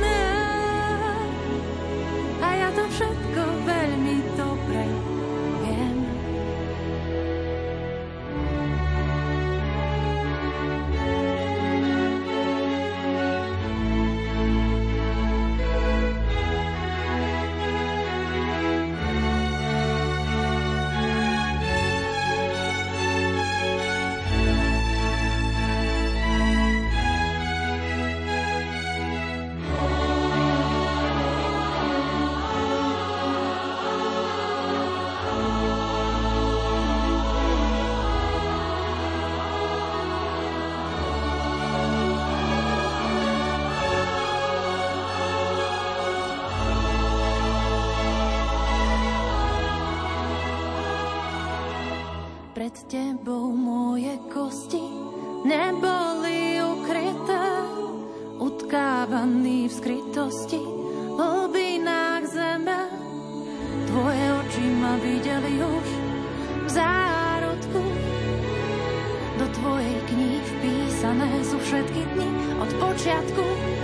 [52.65, 54.81] Pred tebou moje kosti
[55.45, 57.45] neboli ukryté,
[58.41, 60.57] utkávaný v skrytosti,
[61.13, 62.89] hlbinách zeme.
[63.85, 65.87] Tvoje oči ma videli už
[66.65, 67.85] v zárodku,
[69.37, 72.29] do tvojej knihy vpísané sú všetky dny
[72.65, 73.74] od počiatku.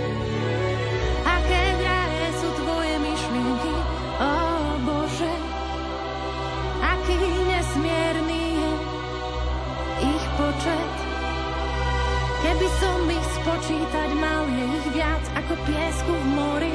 [13.62, 16.74] Ich spočítať mal, je ich viac ako piesku v mori.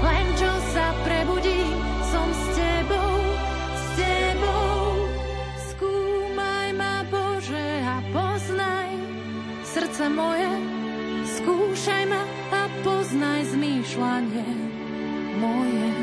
[0.00, 1.66] Len čo sa prebudí,
[2.06, 3.14] som s tebou,
[3.74, 4.78] s tebou.
[5.74, 8.94] Skúmaj ma, Bože, a poznaj
[9.66, 10.54] srdce moje.
[11.26, 12.22] Skúšaj ma
[12.54, 14.50] a poznaj zmýšľanie
[15.42, 15.99] moje.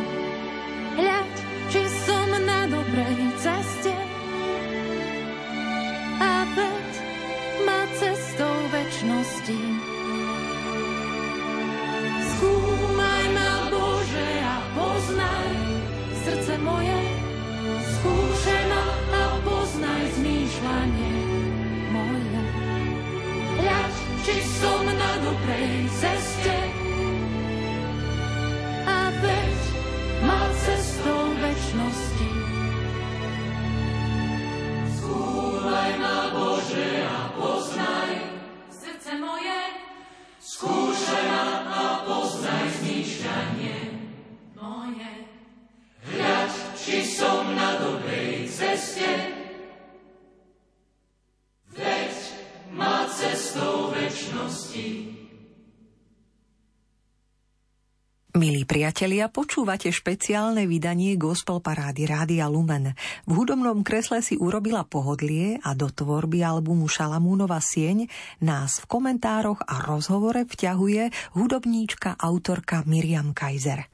[58.67, 62.91] Priatelia, počúvate špeciálne vydanie Gospel Parády Rádia Lumen.
[63.23, 68.11] V hudobnom kresle si urobila pohodlie a do tvorby albumu Šalamúnova sieň
[68.43, 73.87] nás v komentároch a rozhovore vťahuje hudobníčka, autorka Miriam Kaiser.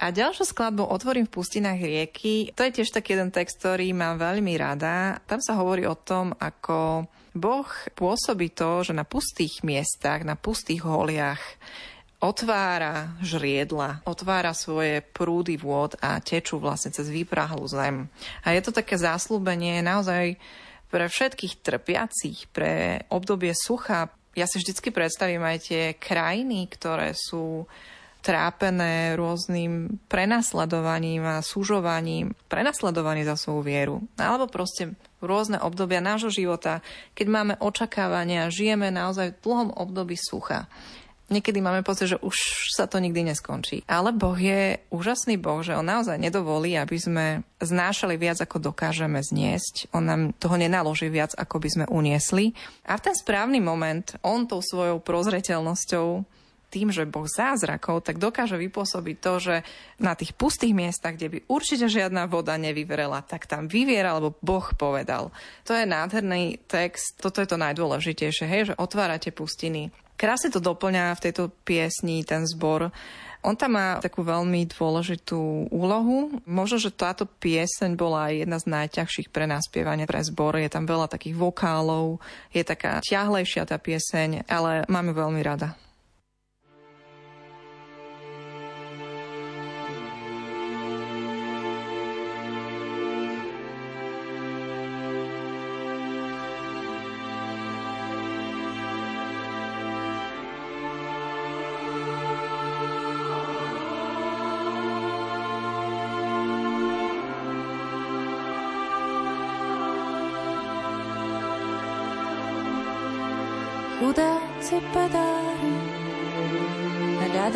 [0.00, 4.18] A ďalšiu skladbu Otvorím v pustinách rieky, to je tiež taký jeden text, ktorý mám
[4.18, 5.22] veľmi rada.
[5.30, 7.06] Tam sa hovorí o tom, ako
[7.36, 11.38] Boh pôsobí to, že na pustých miestach, na pustých holiach
[12.20, 18.12] otvára žriedla, otvára svoje prúdy vôd a tečú vlastne cez vyprahlú zem.
[18.44, 20.36] A je to také záslúbenie naozaj
[20.92, 24.12] pre všetkých trpiacich, pre obdobie sucha.
[24.36, 27.64] Ja si vždycky predstavím aj tie krajiny, ktoré sú
[28.20, 33.96] trápené rôznym prenasledovaním a súžovaním, prenasledovaní za svoju vieru.
[34.20, 34.92] Alebo proste
[35.24, 36.84] rôzne obdobia nášho života,
[37.16, 40.68] keď máme očakávania, žijeme naozaj v dlhom období sucha.
[41.30, 42.34] Niekedy máme pocit, že už
[42.74, 43.86] sa to nikdy neskončí.
[43.86, 49.22] Ale Boh je úžasný Boh, že On naozaj nedovolí, aby sme znášali viac, ako dokážeme
[49.22, 49.94] zniesť.
[49.94, 52.50] On nám toho nenaloží viac, ako by sme uniesli.
[52.82, 56.26] A v ten správny moment On tou svojou prozreteľnosťou
[56.70, 59.56] tým, že Boh zázrakov, tak dokáže vypôsobiť to, že
[59.98, 64.66] na tých pustých miestach, kde by určite žiadna voda nevyverela, tak tam vyviera, alebo Boh
[64.78, 65.34] povedal.
[65.66, 69.90] To je nádherný text, toto je to najdôležitejšie, hej, že otvárate pustiny.
[70.20, 72.92] Krásne to doplňa v tejto piesni ten zbor.
[73.40, 76.44] On tam má takú veľmi dôležitú úlohu.
[76.44, 80.60] Možno, že táto pieseň bola jedna z najťažších pre naspievanie pre zbor.
[80.60, 82.20] Je tam veľa takých vokálov,
[82.52, 85.72] je taká ťahlejšia tá pieseň, ale máme veľmi rada.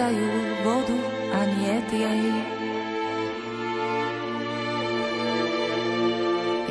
[0.04, 0.28] Hľadajú
[0.64, 0.98] vodu
[1.32, 2.22] a nie jej.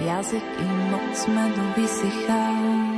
[0.05, 2.92] Jazyk im moc medu vysychá.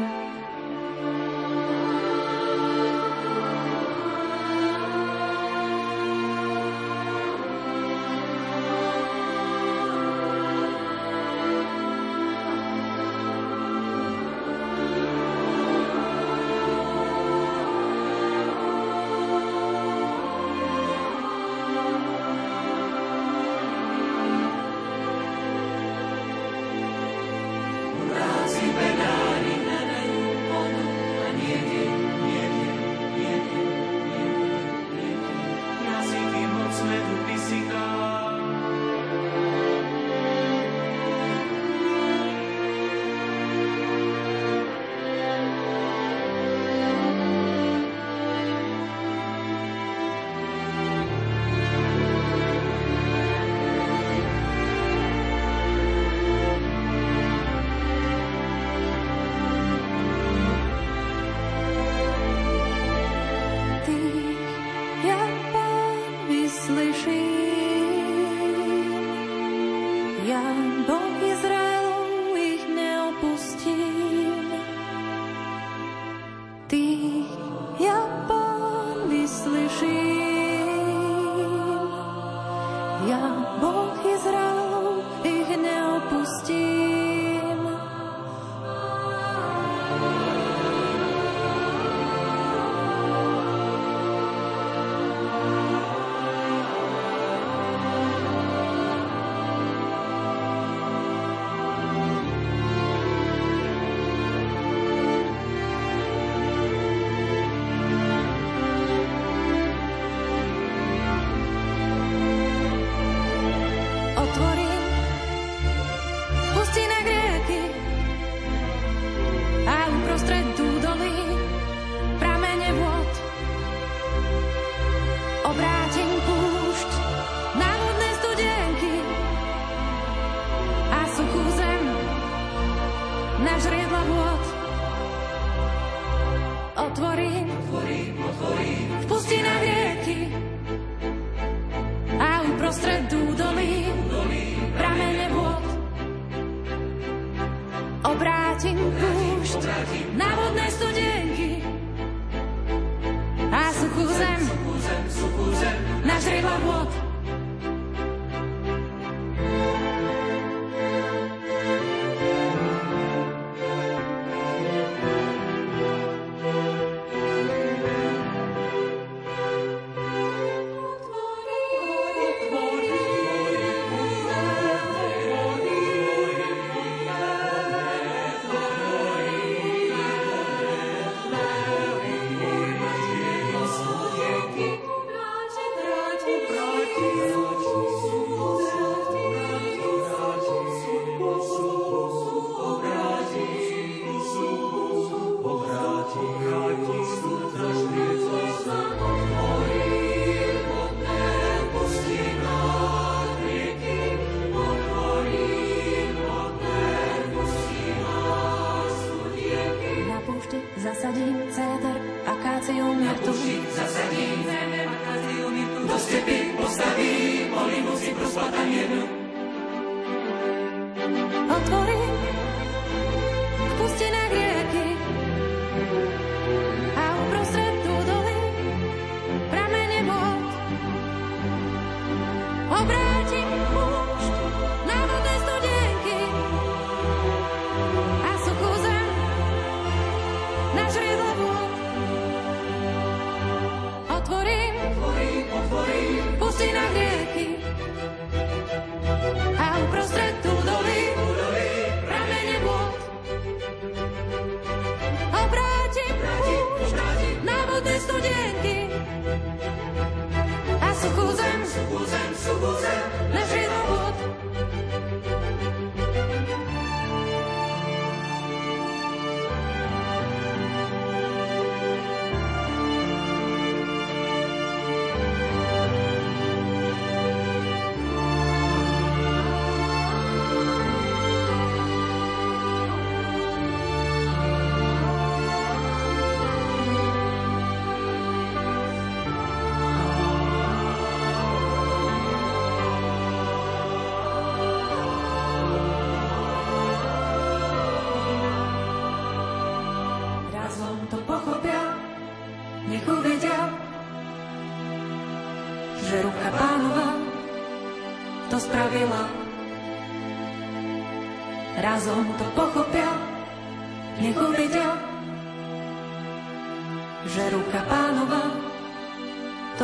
[240.76, 241.25] Наш рядок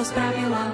[0.02, 0.66] to spravila.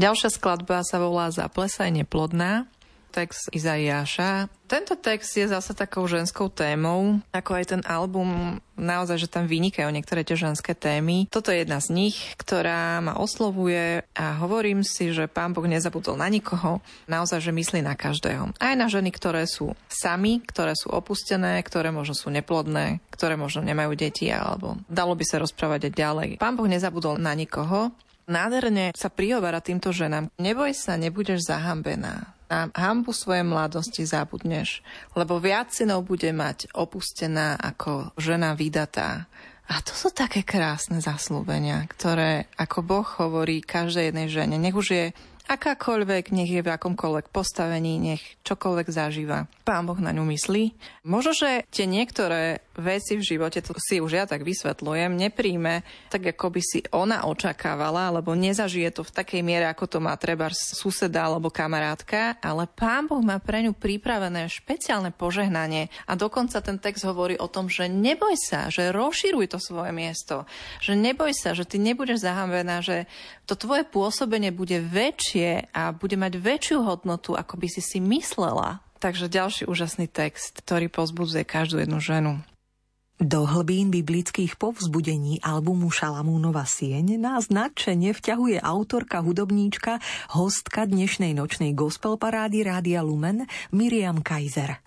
[0.00, 2.72] Ďalšia skladba sa volá Zaplesaj neplodná
[3.14, 4.50] text Izaiáša.
[4.66, 9.86] Tento text je zase takou ženskou témou, ako aj ten album, naozaj, že tam vynikajú
[9.94, 11.30] niektoré tie ženské témy.
[11.30, 16.18] Toto je jedna z nich, ktorá ma oslovuje a hovorím si, že pán Boh nezabudol
[16.18, 18.50] na nikoho, naozaj, že myslí na každého.
[18.58, 23.62] Aj na ženy, ktoré sú sami, ktoré sú opustené, ktoré možno sú neplodné, ktoré možno
[23.62, 26.30] nemajú deti, alebo dalo by sa rozprávať aj ďalej.
[26.42, 27.94] Pán Boh nezabudol na nikoho,
[28.24, 30.32] Nádherne sa prihovára týmto ženám.
[30.40, 34.84] Neboj sa, nebudeš zahambená na hambu svojej mladosti zabudneš,
[35.16, 39.26] lebo viac synov bude mať opustená ako žena vydatá
[39.64, 44.88] A to sú také krásne zaslúbenia, ktoré, ako Boh hovorí každej jednej žene, nech už
[44.92, 45.04] je
[45.48, 49.48] akákoľvek, nech je v akomkoľvek postavení, nech čokoľvek zažíva.
[49.64, 50.76] Pán Boh na ňu myslí.
[51.08, 55.80] Možno, že tie niektoré veci v živote, to si už ja tak vysvetľujem, nepríjme
[56.12, 60.12] tak, ako by si ona očakávala, alebo nezažije to v takej miere, ako to má
[60.20, 66.60] treba suseda alebo kamarátka, ale Pán Boh má pre ňu pripravené špeciálne požehnanie a dokonca
[66.60, 70.44] ten text hovorí o tom, že neboj sa, že rozširuj to svoje miesto,
[70.84, 73.08] že neboj sa, že ty nebudeš zahambená, že
[73.48, 78.83] to tvoje pôsobenie bude väčšie a bude mať väčšiu hodnotu, ako by si si myslela.
[79.04, 82.40] Takže ďalší úžasný text, ktorý pozbudzuje každú jednu ženu.
[83.20, 90.00] Do hlbín biblických povzbudení albumu Šalamúnova sieň nás nadšene vťahuje autorka, hudobníčka,
[90.32, 93.44] hostka dnešnej nočnej gospel parády Rádia Lumen
[93.76, 94.83] Miriam Kaiser.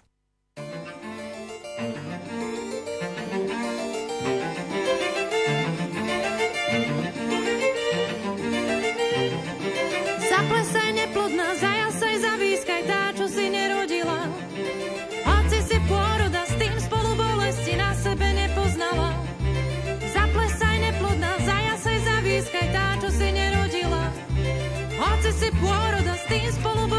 [25.47, 26.96] se può da stin spalom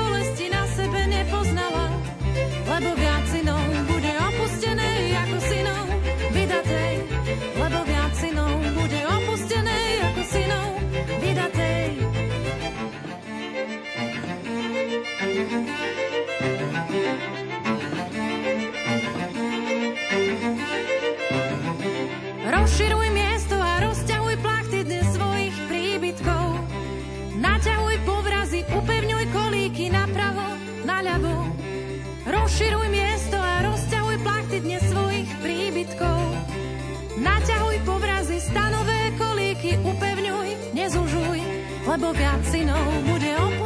[41.99, 43.58] lebo viac synov bude opustené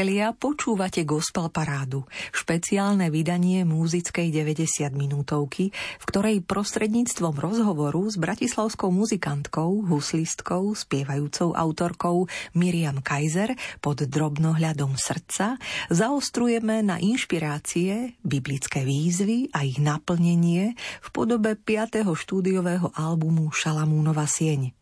[0.00, 8.88] priatelia, počúvate Gospel Parádu, špeciálne vydanie múzickej 90 minútovky, v ktorej prostredníctvom rozhovoru s bratislavskou
[8.88, 13.52] muzikantkou, huslistkou, spievajúcou autorkou Miriam Kaiser
[13.84, 15.60] pod drobnohľadom srdca
[15.92, 22.08] zaostrujeme na inšpirácie, biblické výzvy a ich naplnenie v podobe 5.
[22.08, 24.79] štúdiového albumu Šalamúnova sieň.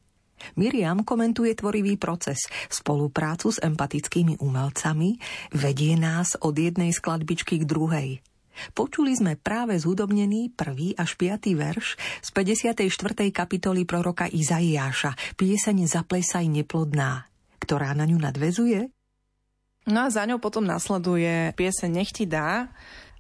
[0.57, 5.18] Miriam komentuje tvorivý proces, spoluprácu s empatickými umelcami,
[5.55, 8.09] vedie nás od jednej skladbičky k druhej.
[8.74, 13.30] Počuli sme práve zhudobnený prvý až piatý verš z 54.
[13.30, 17.30] kapitoly proroka Izaiáša, pieseň Zaplesaj neplodná,
[17.62, 18.91] ktorá na ňu nadvezuje?
[19.89, 22.68] No a za ňou potom nasleduje pieseň Nech ti dá,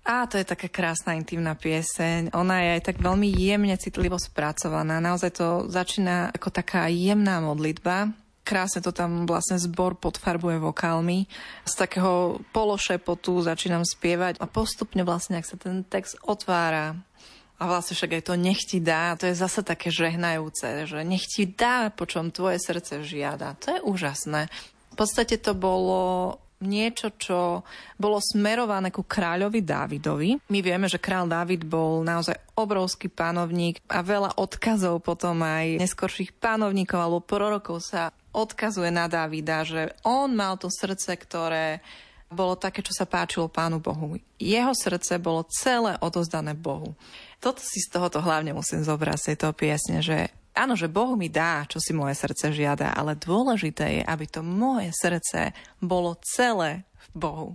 [0.08, 2.32] Á, to je taká krásna intimná pieseň.
[2.32, 5.04] Ona je aj tak veľmi jemne citlivo spracovaná.
[5.04, 8.16] Naozaj to začína ako taká jemná modlitba.
[8.40, 11.28] Krásne to tam vlastne zbor podfarbuje vokálmi.
[11.68, 16.96] Z takého pološepotu začínam spievať a postupne vlastne, ak sa ten text otvára,
[17.58, 21.26] a vlastne však aj to nech ti dá, to je zase také žehnajúce, že nech
[21.26, 23.58] ti dá, po čom tvoje srdce žiada.
[23.60, 24.46] To je úžasné.
[24.94, 27.62] V podstate to bolo niečo, čo
[27.94, 30.30] bolo smerované ku kráľovi Dávidovi.
[30.50, 36.34] My vieme, že kráľ Dávid bol naozaj obrovský panovník a veľa odkazov potom aj neskorších
[36.34, 41.82] panovníkov alebo prorokov sa odkazuje na Davida, že on mal to srdce, ktoré
[42.28, 44.20] bolo také, čo sa páčilo Pánu Bohu.
[44.36, 46.92] Jeho srdce bolo celé odozdané Bohu.
[47.40, 50.28] Toto si z tohoto hlavne musím zobrať z tejto piesne, že
[50.58, 54.42] áno, že Boh mi dá, čo si moje srdce žiada, ale dôležité je, aby to
[54.42, 57.50] moje srdce bolo celé v Bohu.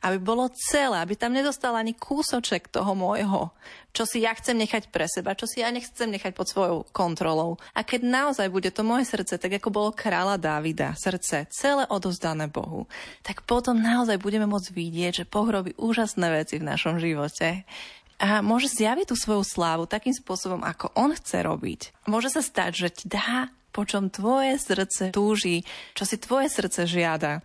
[0.00, 3.52] Aby bolo celé, aby tam nedostal ani kúsoček toho môjho,
[3.92, 7.60] čo si ja chcem nechať pre seba, čo si ja nechcem nechať pod svojou kontrolou.
[7.76, 12.48] A keď naozaj bude to moje srdce, tak ako bolo kráľa Dávida, srdce celé odozdané
[12.48, 12.88] Bohu,
[13.20, 17.68] tak potom naozaj budeme môcť vidieť, že Boh robí úžasné veci v našom živote
[18.16, 21.80] a môže zjaviť tú svoju slávu takým spôsobom, ako on chce robiť.
[22.08, 26.88] Môže sa stať, že ti dá, po čom tvoje srdce túži, čo si tvoje srdce
[26.88, 27.44] žiada.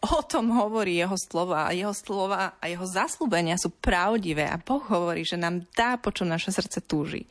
[0.00, 4.80] O tom hovorí jeho slova a jeho slova a jeho zaslúbenia sú pravdivé a Boh
[4.80, 7.28] hovorí, že nám dá, po čom naše srdce túži.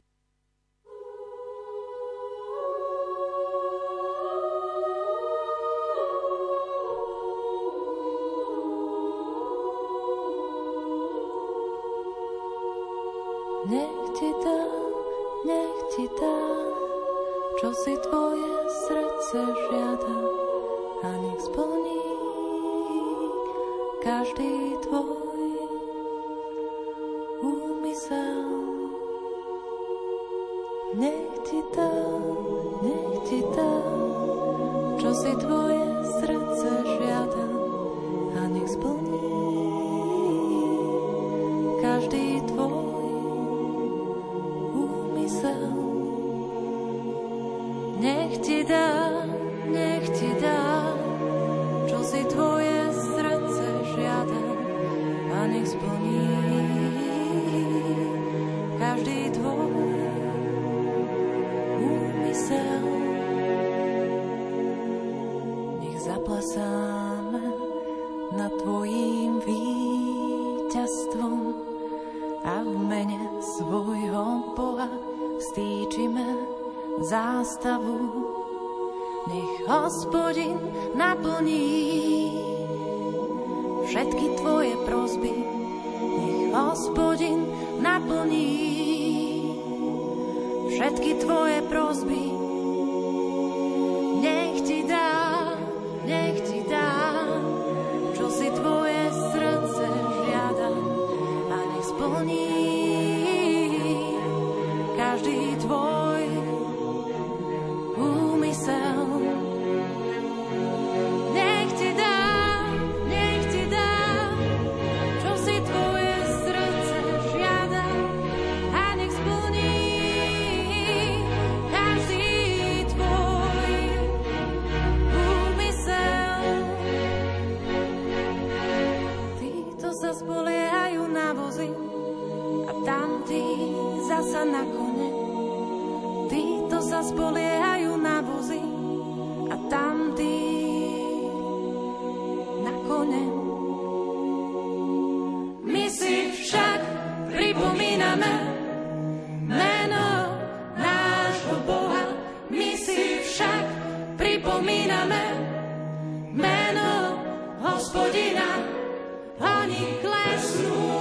[159.70, 160.99] Oni klesnú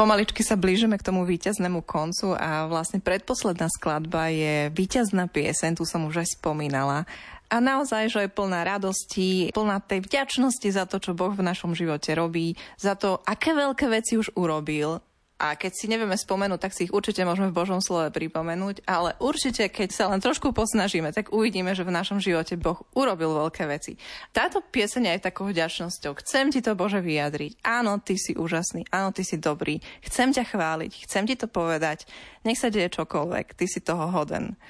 [0.00, 5.84] Pomaličky sa blížime k tomu víťaznému koncu a vlastne predposledná skladba je víťazná pieseň, tu
[5.84, 7.04] som už aj spomínala.
[7.52, 11.76] A naozaj, že je plná radosti, plná tej vďačnosti za to, čo Boh v našom
[11.76, 15.04] živote robí, za to, aké veľké veci už urobil,
[15.40, 19.16] a keď si nevieme spomenúť, tak si ich určite môžeme v Božom slove pripomenúť, ale
[19.24, 23.64] určite, keď sa len trošku posnažíme, tak uvidíme, že v našom živote Boh urobil veľké
[23.64, 23.96] veci.
[24.36, 26.12] Táto pieseň je takou vďačnosťou.
[26.20, 27.64] Chcem ti to, Bože, vyjadriť.
[27.64, 29.80] Áno, ty si úžasný, áno, ty si dobrý.
[30.04, 32.04] Chcem ťa chváliť, chcem ti to povedať.
[32.44, 34.60] Nech sa deje čokoľvek, ty si toho hoden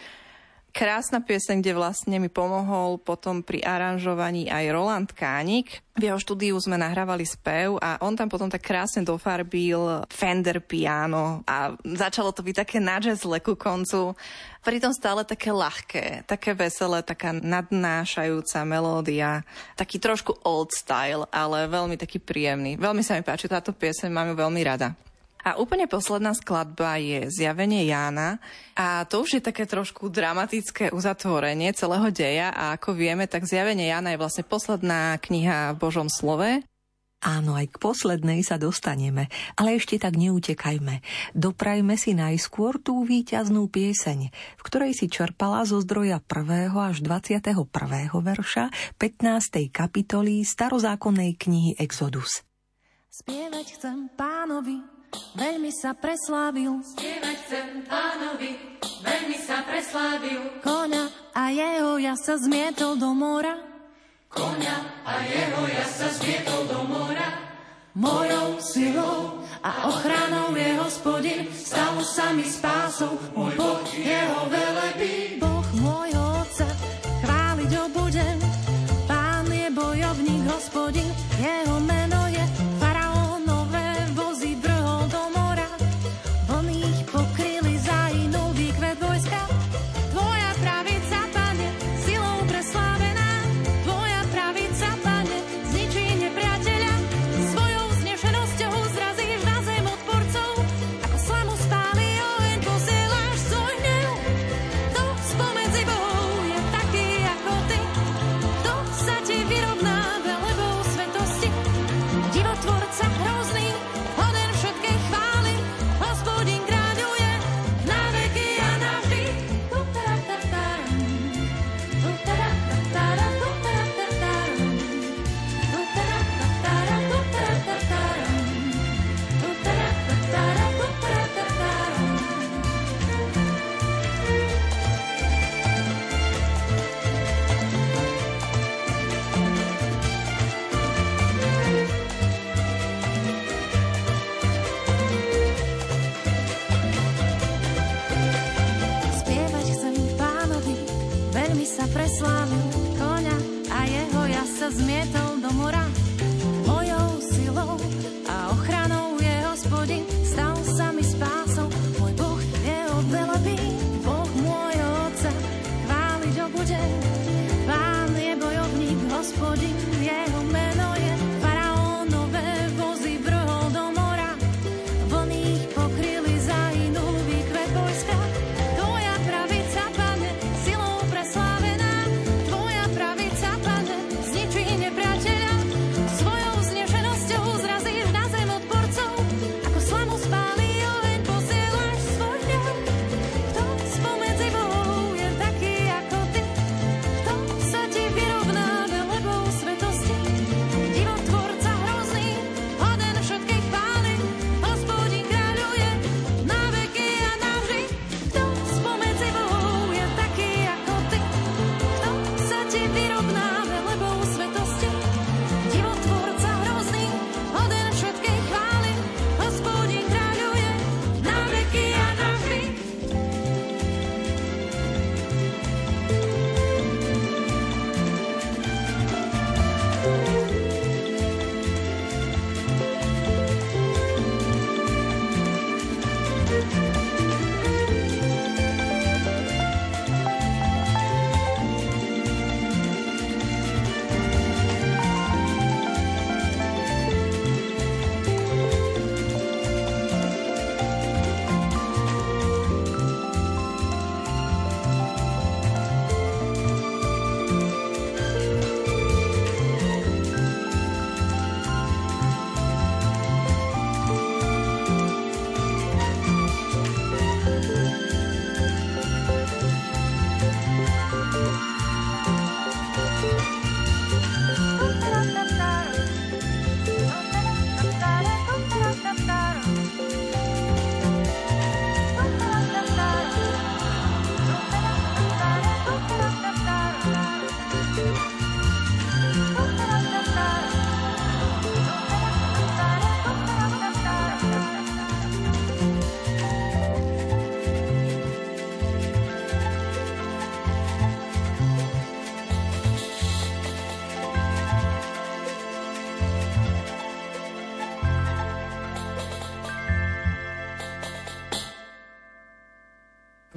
[0.70, 5.82] krásna pieseň, kde vlastne mi pomohol potom pri aranžovaní aj Roland Kánik.
[5.98, 11.44] V jeho štúdiu sme nahrávali spev a on tam potom tak krásne dofarbil Fender piano
[11.44, 14.16] a začalo to byť také na jazzle ku koncu.
[14.64, 19.44] Pritom stále také ľahké, také veselé, taká nadnášajúca melódia,
[19.76, 22.80] taký trošku old style, ale veľmi taký príjemný.
[22.80, 25.09] Veľmi sa mi páči táto pieseň, mám ju veľmi rada.
[25.44, 28.42] A úplne posledná skladba je Zjavenie Jána
[28.76, 33.88] a to už je také trošku dramatické uzatvorenie celého deja a ako vieme, tak Zjavenie
[33.88, 36.60] Jána je vlastne posledná kniha v Božom slove.
[37.20, 41.04] Áno, aj k poslednej sa dostaneme, ale ešte tak neutekajme.
[41.36, 46.72] Doprajme si najskôr tú víťaznú pieseň, v ktorej si čerpala zo zdroja 1.
[46.72, 47.68] až 21.
[48.08, 49.68] verša 15.
[49.68, 52.40] kapitoly starozákonnej knihy Exodus.
[53.12, 54.80] Spievať chcem pánovi,
[55.34, 56.82] veľmi sa preslávil.
[56.82, 58.50] Spievať chcem pánovi,
[59.02, 60.62] veľmi sa preslávil.
[60.62, 61.04] Koňa
[61.34, 63.54] a jeho ja sa zmietol do mora.
[64.30, 67.50] Koňa a jeho ja sa zmietol do mora.
[67.90, 75.42] Mojou silou a ochranou je hospodin, stalo sa mi spásou, môj Boh jeho velebí.
[75.42, 76.70] Boh môjho otca,
[77.26, 78.38] chváliť ho budem,
[79.10, 81.10] Pán je bojovník, hospodin,
[81.42, 81.79] jeho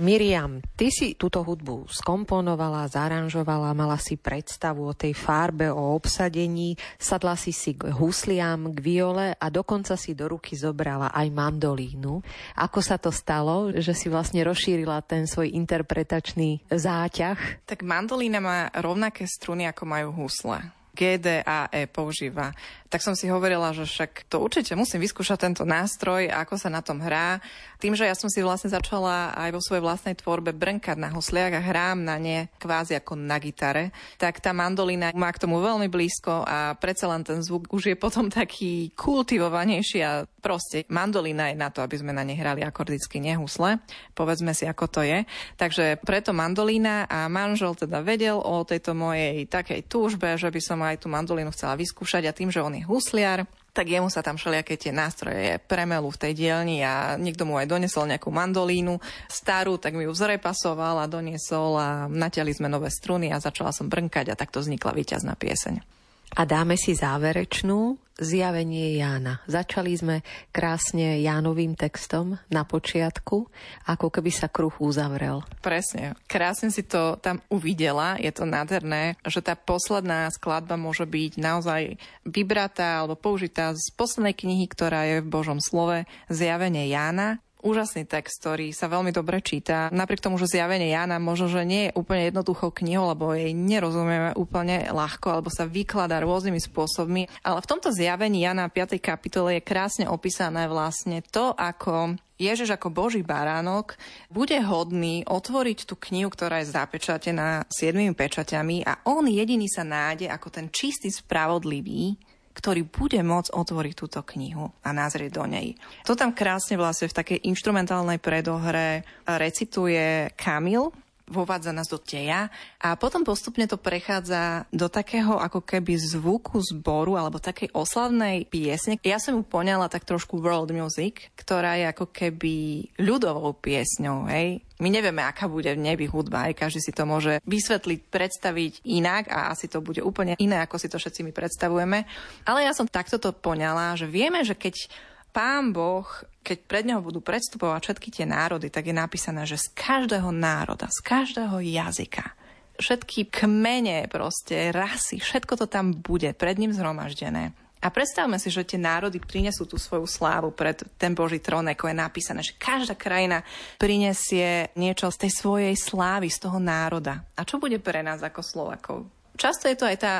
[0.04, 6.76] Miriam, ty si túto hudbu skomponovala, zaranžovala, mala si predstavu o tej farbe, o obsadení,
[7.00, 12.20] sadla si si k husliam, k viole a dokonca si do ruky zobrala aj mandolínu.
[12.60, 17.64] Ako sa to stalo, že si vlastne rozšírila ten svoj interpretačný záťah?
[17.64, 20.68] Tak mandolína má rovnaké struny, ako majú husle.
[20.94, 22.54] G, D, A, E používa
[22.94, 26.86] tak som si hovorila, že však to určite musím vyskúšať tento nástroj, ako sa na
[26.86, 27.42] tom hrá.
[27.82, 31.58] Tým, že ja som si vlastne začala aj vo svojej vlastnej tvorbe brnkať na hosliach
[31.58, 33.90] a hrám na ne kvázi ako na gitare,
[34.22, 37.98] tak tá mandolina má k tomu veľmi blízko a predsa len ten zvuk už je
[37.98, 43.18] potom taký kultivovanejší a proste mandolina je na to, aby sme na ne hrali akordicky,
[43.18, 43.82] nehusle.
[44.14, 45.26] Povedzme si, ako to je.
[45.58, 50.78] Takže preto mandolina a manžel teda vedel o tejto mojej takej túžbe, že by som
[50.86, 54.78] aj tú mandolinu chcela vyskúšať a tým, že on husliar, tak jemu sa tam všelijaké
[54.78, 59.98] tie nástroje premelú v tej dielni a niekto mu aj donesol nejakú mandolínu starú, tak
[59.98, 64.38] mi ju zrepasoval a doniesol a natiali sme nové struny a začala som brnkať a
[64.38, 65.93] takto vznikla víťazná pieseň.
[66.34, 69.42] A dáme si záverečnú zjavenie Jána.
[69.50, 70.16] Začali sme
[70.54, 73.50] krásne Jánovým textom na počiatku,
[73.90, 75.42] ako keby sa kruh uzavrel.
[75.66, 76.14] Presne.
[76.30, 78.18] Krásne si to tam uvidela.
[78.22, 81.82] Je to nádherné, že tá posledná skladba môže byť naozaj
[82.26, 88.44] vybratá alebo použitá z poslednej knihy, ktorá je v Božom slove Zjavenie Jána úžasný text,
[88.44, 89.88] ktorý sa veľmi dobre číta.
[89.90, 94.36] Napriek tomu, že zjavenie Jana možno, že nie je úplne jednoduchou knihou, lebo jej nerozumieme
[94.36, 97.32] úplne ľahko, alebo sa vykladá rôznymi spôsobmi.
[97.42, 99.00] Ale v tomto zjavení Jana 5.
[99.00, 103.96] kapitole je krásne opísané vlastne to, ako Ježiš ako Boží baránok
[104.28, 110.28] bude hodný otvoriť tú knihu, ktorá je zapečatená siedmými pečaťami a on jediný sa nájde
[110.28, 112.20] ako ten čistý, spravodlivý,
[112.54, 115.74] ktorý bude môcť otvoriť túto knihu a nazrieť do nej.
[116.06, 120.94] To tam krásne vlastne v takej instrumentálnej predohre recituje Kamil,
[121.28, 127.16] vovádza nás do teja a potom postupne to prechádza do takého ako keby zvuku zboru
[127.16, 129.00] alebo takej oslavnej piesne.
[129.02, 134.62] Ja som ju poňala tak trošku world music, ktorá je ako keby ľudovou piesňou, hej.
[134.84, 139.32] My nevieme, aká bude v nebi hudba, aj každý si to môže vysvetliť, predstaviť inak
[139.32, 142.04] a asi to bude úplne iné, ako si to všetci my predstavujeme.
[142.44, 144.92] Ale ja som takto to poňala, že vieme, že keď
[145.34, 146.06] pán Boh,
[146.46, 150.88] keď pred neho budú predstupovať všetky tie národy, tak je napísané, že z každého národa,
[150.94, 152.38] z každého jazyka,
[152.78, 157.58] všetky kmene, proste rasy, všetko to tam bude pred ním zhromaždené.
[157.84, 161.92] A predstavme si, že tie národy prinesú tú svoju slávu pred ten Boží trón, ako
[161.92, 163.44] je napísané, že každá krajina
[163.76, 167.28] prinesie niečo z tej svojej slávy, z toho národa.
[167.36, 169.04] A čo bude pre nás ako Slovakov?
[169.36, 170.14] Často je to aj tá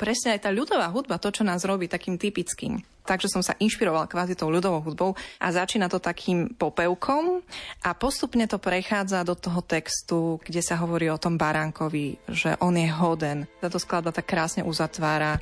[0.00, 2.80] presne aj tá ľudová hudba, to, čo nás robí takým typickým.
[3.04, 7.44] Takže som sa inšpiroval kvázi tou ľudovou hudbou a začína to takým popevkom
[7.84, 12.80] a postupne to prechádza do toho textu, kde sa hovorí o tom baránkovi, že on
[12.80, 13.44] je hoden.
[13.60, 15.36] Táto skladba tak krásne uzatvára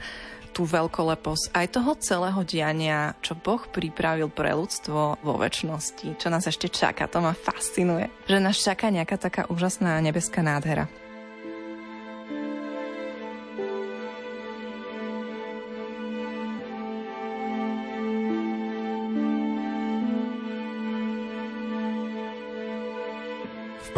[0.56, 6.48] tú veľkoleposť aj toho celého diania, čo Boh pripravil pre ľudstvo vo väčšnosti, čo nás
[6.48, 7.06] ešte čaká.
[7.12, 10.88] To ma fascinuje, že nás čaká nejaká taká úžasná nebeská nádhera.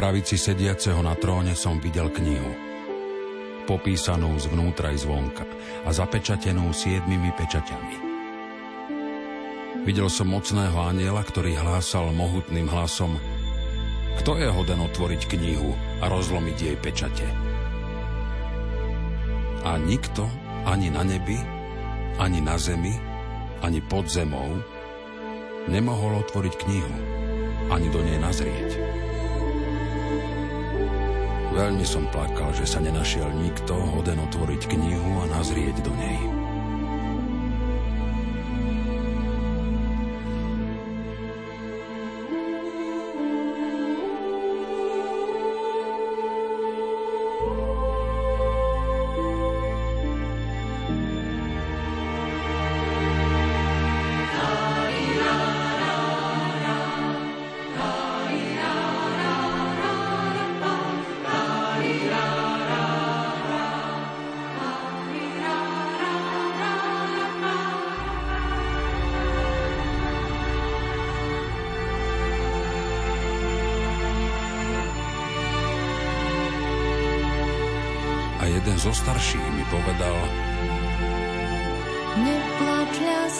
[0.01, 2.56] Pravici sediaceho na tróne som videl knihu.
[3.68, 5.44] Popísanú zvnútra i zvonka
[5.85, 8.09] a zapečatenú siedmimi pečaťami.
[9.85, 13.20] Videl som mocného aniela, ktorý hlásal mohutným hlasom
[14.24, 17.28] Kto je hoden otvoriť knihu a rozlomiť jej pečate?
[19.68, 20.24] A nikto,
[20.64, 21.36] ani na nebi,
[22.16, 22.97] ani na zemi,
[23.60, 24.64] ani pod zemou,
[25.68, 26.94] nemohol otvoriť knihu,
[27.68, 28.89] ani do nej nazrieť.
[31.51, 36.39] Veľmi som plakal, že sa nenašiel nikto hoden otvoriť knihu a nazrieť do nej.
[79.11, 80.19] Starších mi povedal.
[82.15, 83.35] Neplač, ľas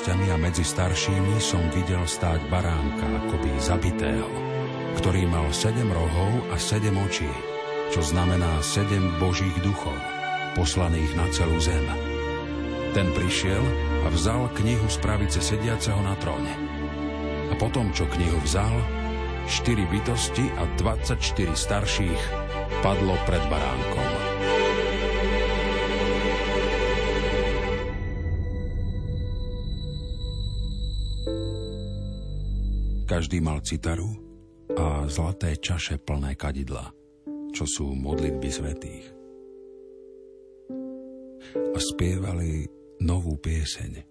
[0.00, 4.32] bytostiami a medzi staršími som videl stáť baránka, akoby zabitého,
[4.96, 7.28] ktorý mal sedem rohov a sedem očí,
[7.92, 9.92] čo znamená sedem božích duchov,
[10.56, 11.84] poslaných na celú zem.
[12.96, 13.60] Ten prišiel
[14.00, 16.56] a vzal knihu z pravice sediaceho na tróne.
[17.52, 18.72] A potom, čo knihu vzal,
[19.52, 21.20] štyri bytosti a 24
[21.52, 22.22] starších
[22.80, 23.99] padlo pred baránkom.
[33.30, 34.10] Každý mal citaru
[34.74, 36.90] a zlaté čaše plné kadidla,
[37.54, 39.06] čo sú modlitby svetých.
[41.54, 42.66] A spievali
[42.98, 44.02] novú pieseň.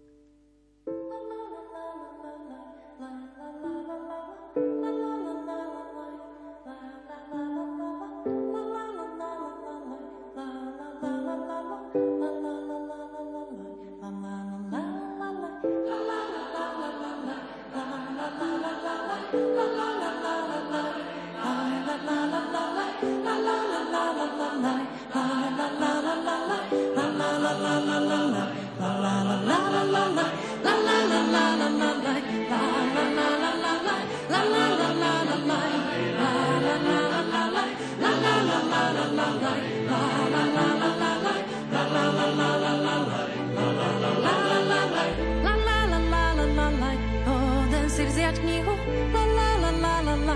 [47.99, 48.73] si vziať knihu,
[49.11, 50.35] la la la la la la,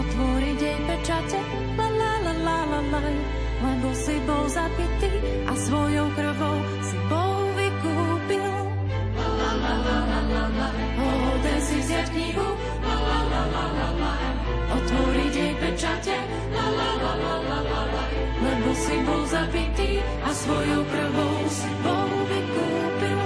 [0.00, 1.40] otvoriť jej pečate,
[1.76, 2.56] la la la la
[5.46, 8.48] a svojou krvou si bol vykúpil.
[9.12, 9.52] La la
[12.16, 12.46] knihu,
[12.80, 16.16] la la otvoriť jej pečate,
[16.54, 18.04] la la la la la la la.
[18.36, 19.90] Lebo si bol zabitý
[20.22, 23.25] a svojou krvou si Bohu vykúpil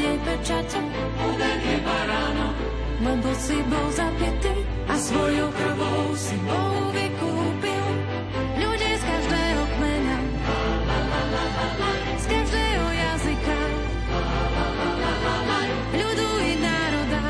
[0.00, 0.80] kde pečate,
[1.20, 2.56] uderie barána.
[3.04, 7.86] Lebo si bol zapitý a svojou krvou si bol vykúpil.
[8.60, 10.18] Ľudí z každého kmeňa,
[12.16, 13.58] z každého jazyka,
[15.96, 17.22] ľudu i národa.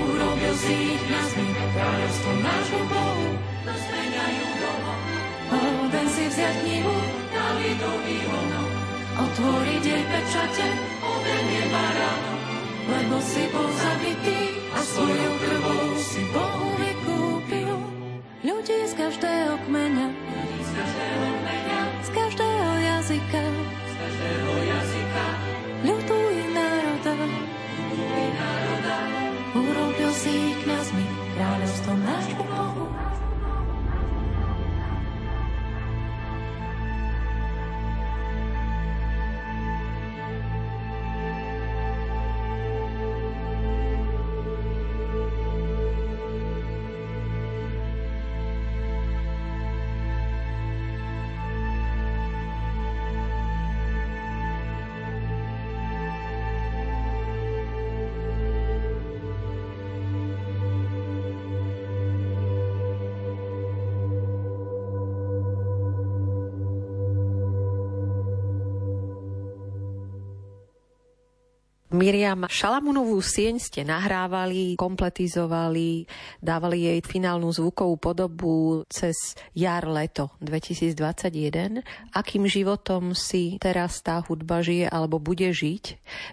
[0.00, 3.28] Urobil si ich na smích, kráľovstvom nášmu Bohu,
[3.68, 4.94] to zmeňajú doma,
[5.52, 6.96] Oden si vziať knihu,
[7.32, 8.71] na vidu i ono
[9.22, 10.68] otvoriť jej pečate,
[11.02, 12.22] ovenie barán,
[12.90, 14.40] lebo si bol zabitý
[14.74, 17.74] a svojou krvou si Bohu vykúpil.
[18.42, 20.08] Ľudí z každého kmeňa,
[20.66, 25.24] z každého kmeňa, z každého jazyka, z každého jazyka,
[25.86, 28.96] ľudu i národa, ľudu i národa,
[29.54, 31.06] urobil si ich kniazmi,
[31.38, 33.01] kráľovstvom nášmu Bohu.
[71.92, 76.08] Miriam Šalamunovú sieň ste nahrávali, kompletizovali,
[76.40, 81.84] dávali jej finálnu zvukovú podobu cez jar, leto 2021.
[82.16, 85.84] Akým životom si teraz tá hudba žije alebo bude žiť?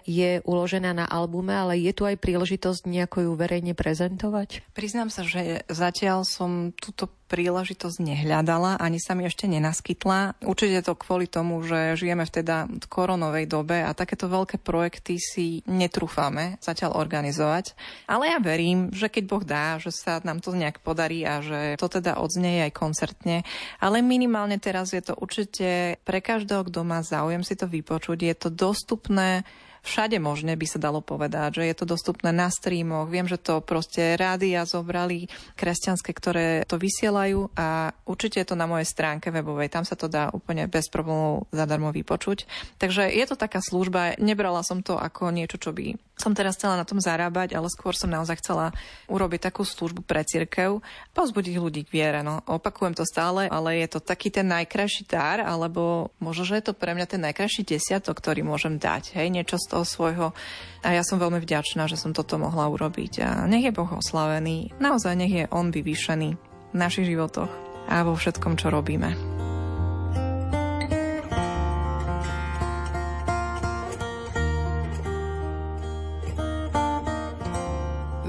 [0.08, 4.64] Je uložená na albume, ale je tu aj príležitosť nejako ju verejne prezentovať?
[4.72, 10.42] Priznám sa, že zatiaľ som túto príležitosť nehľadala, ani sa mi ešte nenaskytla.
[10.42, 15.62] Určite to kvôli tomu, že žijeme v teda koronovej dobe a takéto veľké projekty si
[15.70, 17.78] netrúfame zatiaľ organizovať.
[18.10, 21.78] Ale ja verím, že keď Boh dá, že sa nám to nejak podarí a že
[21.78, 23.46] to teda odznie aj koncertne.
[23.78, 28.18] Ale minimálne teraz je to určite pre každého, kto má záujem si to vypočuť.
[28.18, 29.46] Je to dostupné
[29.82, 33.08] všade možne by sa dalo povedať, že je to dostupné na streamoch.
[33.08, 35.26] Viem, že to proste rádia zobrali
[35.56, 39.72] kresťanské, ktoré to vysielajú a určite je to na mojej stránke webovej.
[39.72, 42.44] Tam sa to dá úplne bez problémov zadarmo vypočuť.
[42.76, 44.20] Takže je to taká služba.
[44.20, 47.96] Nebrala som to ako niečo, čo by som teraz chcela na tom zarábať, ale skôr
[47.96, 48.76] som naozaj chcela
[49.08, 50.84] urobiť takú službu pre cirkev,
[51.16, 52.20] pozbudiť ľudí k viere.
[52.20, 56.70] No, opakujem to stále, ale je to taký ten najkrajší dar, alebo možno, že je
[56.70, 59.16] to pre mňa ten najkrajší desiatok, ktorý môžem dať.
[59.16, 60.26] Hej, niečo z toho svojho.
[60.84, 63.12] A ja som veľmi vďačná, že som toto mohla urobiť.
[63.24, 64.76] A nech je Boh oslavený.
[64.76, 66.28] Naozaj nech je On vyvýšený
[66.70, 67.50] v našich životoch
[67.90, 69.49] a vo všetkom, čo robíme.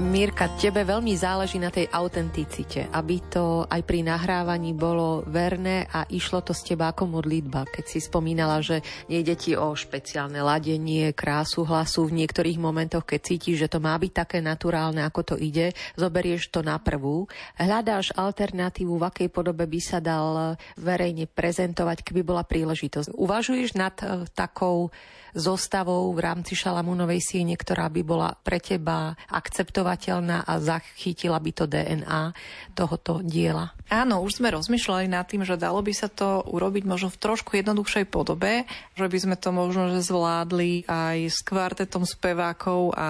[0.02, 6.02] Mirka, tebe veľmi záleží na tej autenticite, aby to aj pri nahrávaní bolo verné a
[6.10, 7.70] išlo to z teba ako modlitba.
[7.70, 13.20] Keď si spomínala, že nejde ti o špeciálne ladenie, krásu hlasu, v niektorých momentoch, keď
[13.22, 17.30] cítiš, že to má byť také naturálne, ako to ide, zoberieš to na prvú.
[17.54, 23.14] Hľadáš alternatívu, v akej podobe by sa dal verejne prezentovať, keby bola príležitosť.
[23.14, 24.90] Uvažuješ nad uh, takou
[25.32, 31.64] zostavou v rámci Šalamúnovej siene, ktorá by bola pre teba akceptovateľná a zachytila by to
[31.64, 32.36] DNA
[32.76, 33.72] tohoto diela?
[33.92, 37.60] Áno, už sme rozmýšľali nad tým, že dalo by sa to urobiť možno v trošku
[37.60, 38.64] jednoduchšej podobe,
[38.96, 43.08] že by sme to možno že zvládli aj s kvartetom spevákov a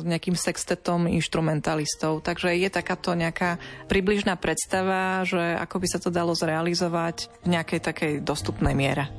[0.00, 2.24] nejakým sextetom instrumentalistov.
[2.24, 7.80] Takže je takáto nejaká približná predstava, že ako by sa to dalo zrealizovať v nejakej
[7.84, 9.12] takej dostupnej miere.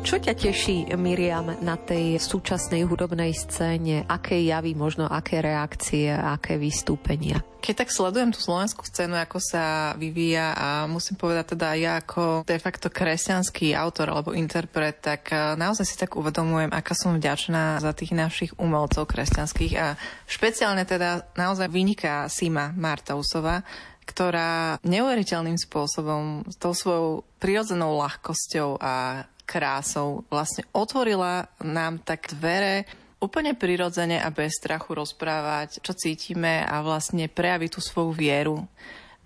[0.00, 4.08] Čo ťa teší, Miriam, na tej súčasnej hudobnej scéne?
[4.08, 7.44] Aké javy, možno aké reakcie, aké vystúpenia?
[7.60, 12.48] Keď tak sledujem tú slovenskú scénu, ako sa vyvíja a musím povedať teda ja ako
[12.48, 17.84] de facto kresťanský autor alebo interpret, tak eh, naozaj si tak uvedomujem, aká som vďačná
[17.84, 23.60] za tých našich umelcov kresťanských a špeciálne teda naozaj vyniká Sima Martausova,
[24.08, 32.86] ktorá neuveriteľným spôsobom s tou svojou prirodzenou ľahkosťou a krásou vlastne otvorila nám tak dvere
[33.18, 38.62] úplne prirodzene a bez strachu rozprávať, čo cítime a vlastne prejaviť tú svoju vieru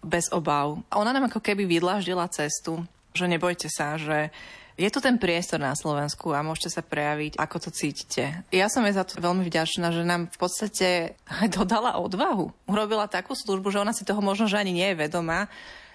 [0.01, 0.81] bez obav.
[0.89, 2.81] Ona nám ako keby vydláždila cestu,
[3.13, 4.33] že nebojte sa, že
[4.75, 8.43] je tu ten priestor na Slovensku a môžete sa prejaviť, ako to cítite.
[8.51, 11.15] Ja som jej za to veľmi vďačná, že nám v podstate
[11.57, 12.51] dodala odvahu.
[12.67, 15.47] Urobila takú službu, že ona si toho možno, že ani nie je vedomá,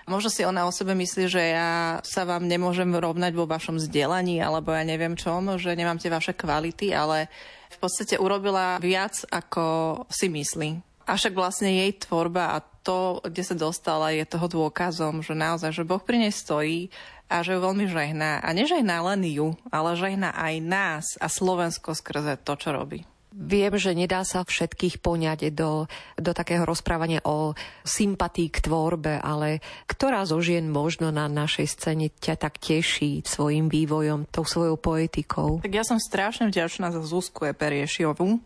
[0.09, 4.41] Možno si ona o sebe myslí, že ja sa vám nemôžem rovnať vo vašom vzdelaní,
[4.41, 7.29] alebo ja neviem čom, že nemám tie vaše kvality, ale
[7.69, 10.69] v podstate urobila viac, ako si myslí.
[11.05, 15.77] A však vlastne jej tvorba a to, kde sa dostala, je toho dôkazom, že naozaj,
[15.77, 16.89] že Boh pri nej stojí
[17.29, 18.41] a že ju veľmi žehná.
[18.41, 23.05] A nežehná len ju, ale žehná aj nás a Slovensko skrze to, čo robí.
[23.29, 25.85] Viem, že nedá sa všetkých poňať do,
[26.17, 27.53] do takého rozprávania o
[27.85, 33.69] sympatí k tvorbe, ale ktorá zo žien možno na našej scéne ťa tak teší svojim
[33.69, 35.61] vývojom, tou svojou poetikou?
[35.61, 38.41] Tak ja som strašne vďačná za Zuzku Eperiešiovú,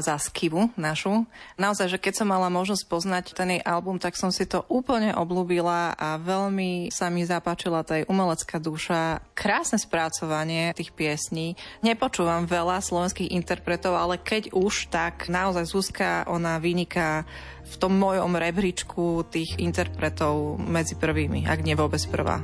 [0.00, 1.24] za Skivu našu.
[1.56, 5.14] Naozaj, že keď som mala možnosť poznať ten jej album, tak som si to úplne
[5.16, 9.24] oblúbila a veľmi sa mi zapáčila tá umelecká duša.
[9.32, 11.56] Krásne spracovanie tých piesní.
[11.80, 17.24] Nepočúvam veľa slovenských interpretov, ale keď už, tak naozaj Zuzka, ona vyniká
[17.66, 22.38] v tom mojom rebríčku tých interpretov medzi prvými, ak nie vôbec prvá.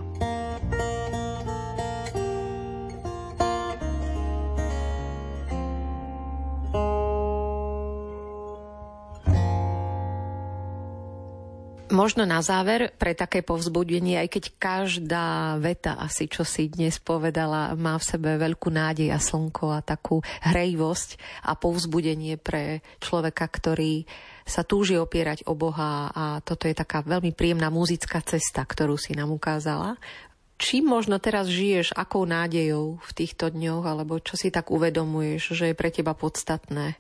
[11.93, 17.77] Možno na záver, pre také povzbudenie, aj keď každá veta asi, čo si dnes povedala,
[17.77, 24.09] má v sebe veľkú nádej a slnko a takú hrejivosť a povzbudenie pre človeka, ktorý
[24.49, 29.13] sa túži opierať o Boha a toto je taká veľmi príjemná muzická cesta, ktorú si
[29.13, 30.01] nám ukázala.
[30.57, 35.65] Čím možno teraz žiješ, akou nádejou v týchto dňoch, alebo čo si tak uvedomuješ, že
[35.71, 36.97] je pre teba podstatné?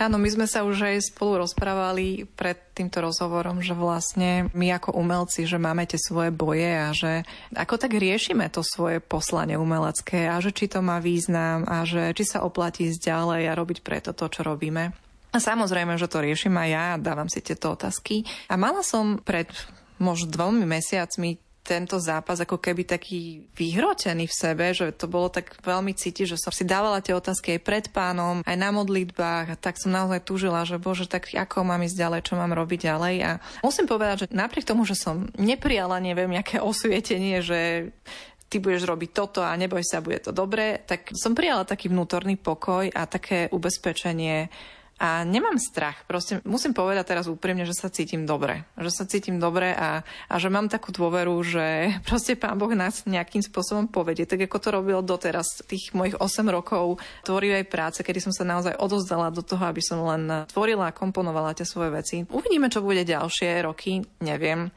[0.00, 4.96] Áno, my sme sa už aj spolu rozprávali pred týmto rozhovorom, že vlastne my ako
[4.96, 10.26] umelci, že máme tie svoje boje a že ako tak riešime to svoje poslanie umelecké
[10.26, 13.78] a že či to má význam a že či sa oplatí ísť ďalej a robiť
[13.84, 14.96] preto to, čo robíme.
[15.32, 18.24] A samozrejme, že to riešim aj ja, dávam si tieto otázky.
[18.52, 19.48] A mala som pred
[19.96, 25.54] možno dvomi mesiacmi tento zápas ako keby taký vyhrotený v sebe, že to bolo tak
[25.62, 29.56] veľmi cítiť, že som si dávala tie otázky aj pred pánom, aj na modlitbách a
[29.56, 33.14] tak som naozaj túžila, že bože, tak ako mám ísť ďalej, čo mám robiť ďalej.
[33.22, 33.30] A
[33.62, 37.94] musím povedať, že napriek tomu, že som neprijala neviem, nejaké osvietenie, že
[38.50, 42.36] ty budeš robiť toto a neboj sa, bude to dobré, tak som prijala taký vnútorný
[42.36, 44.52] pokoj a také ubezpečenie,
[45.02, 46.06] a nemám strach.
[46.06, 48.62] Proste musím povedať teraz úprimne, že sa cítim dobre.
[48.78, 51.66] Že sa cítim dobre a, a že mám takú dôveru, že
[52.06, 54.30] proste Pán Boh nás nejakým spôsobom povedie.
[54.30, 58.78] Tak ako to robil doteraz, tých mojich 8 rokov tvorivej práce, kedy som sa naozaj
[58.78, 62.22] odozdala do toho, aby som len tvorila a komponovala tie svoje veci.
[62.22, 64.70] Uvidíme, čo bude ďalšie roky, neviem.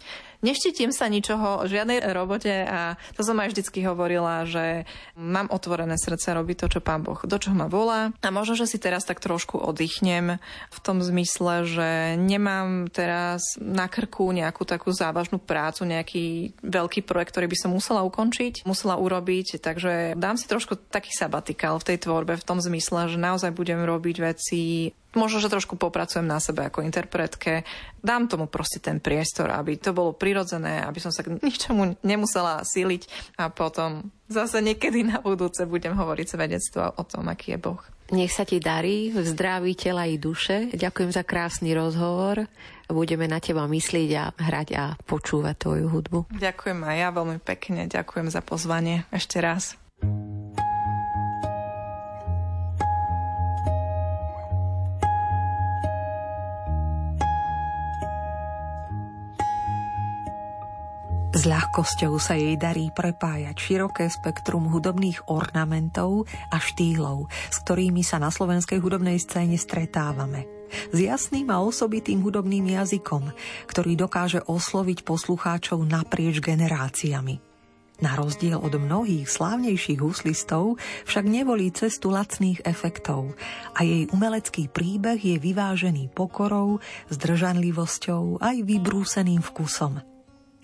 [0.45, 4.85] Neštítim sa ničoho, žiadnej robote a to som aj vždycky hovorila, že
[5.17, 8.13] mám otvorené srdce robiť to, čo pán Boh, do čoho ma volá.
[8.21, 10.37] A možno, že si teraz tak trošku oddychnem
[10.69, 11.89] v tom zmysle, že
[12.21, 18.05] nemám teraz na krku nejakú takú závažnú prácu, nejaký veľký projekt, ktorý by som musela
[18.05, 23.09] ukončiť, musela urobiť, takže dám si trošku taký sabatikál v tej tvorbe v tom zmysle,
[23.09, 27.63] že naozaj budem robiť veci možno, že trošku popracujem na sebe ako interpretke.
[27.99, 32.61] Dám tomu proste ten priestor, aby to bolo prirodzené, aby som sa k ničomu nemusela
[32.61, 37.81] síliť a potom zase niekedy na budúce budem hovoriť svedectvo o tom, aký je Boh.
[38.13, 40.69] Nech sa ti darí v zdraví tela i duše.
[40.69, 42.45] Ďakujem za krásny rozhovor.
[42.85, 46.19] Budeme na teba myslieť a hrať a počúvať tvoju hudbu.
[46.37, 47.89] Ďakujem aj ja veľmi pekne.
[47.89, 49.73] Ďakujem za pozvanie ešte raz.
[61.35, 68.23] S ľahkosťou sa jej darí prepájať široké spektrum hudobných ornamentov a štýlov, s ktorými sa
[68.23, 70.47] na slovenskej hudobnej scéne stretávame.
[70.71, 73.35] S jasným a osobitým hudobným jazykom,
[73.67, 77.43] ktorý dokáže osloviť poslucháčov naprieč generáciami.
[77.99, 83.35] Na rozdiel od mnohých slávnejších huslistov však nevolí cestu lacných efektov
[83.75, 86.79] a jej umelecký príbeh je vyvážený pokorou,
[87.11, 89.99] zdržanlivosťou aj vybrúseným vkusom–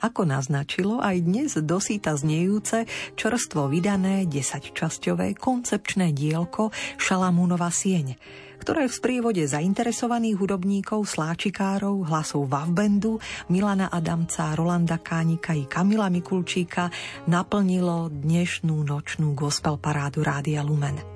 [0.02, 8.18] ako naznačilo aj dnes dosýta znejúce, čerstvo vydané 10-časťové koncepčné dielko Šalamúnova sieň,
[8.62, 13.18] ktoré v sprievode zainteresovaných hudobníkov, sláčikárov, hlasov Vavbendu,
[13.50, 16.94] Milana Adamca, Rolanda Kánika i Kamila Mikulčíka
[17.26, 21.11] naplnilo dnešnú nočnú gospel parádu Rádia Lumen.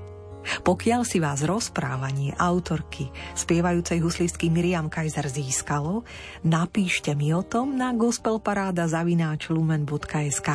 [0.63, 6.03] Pokiaľ si vás rozprávanie autorky spievajúcej huslistky Miriam Kaiser získalo,
[6.45, 10.49] napíšte mi o tom na gospelparáda.lumen.sk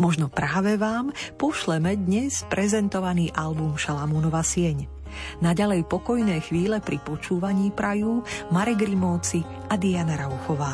[0.00, 4.88] Možno práve vám pošleme dnes prezentovaný album Šalamúnova sieň.
[5.44, 10.72] Naďalej pokojné chvíle pri počúvaní prajú Marek Grimovci a Diana Rauchová.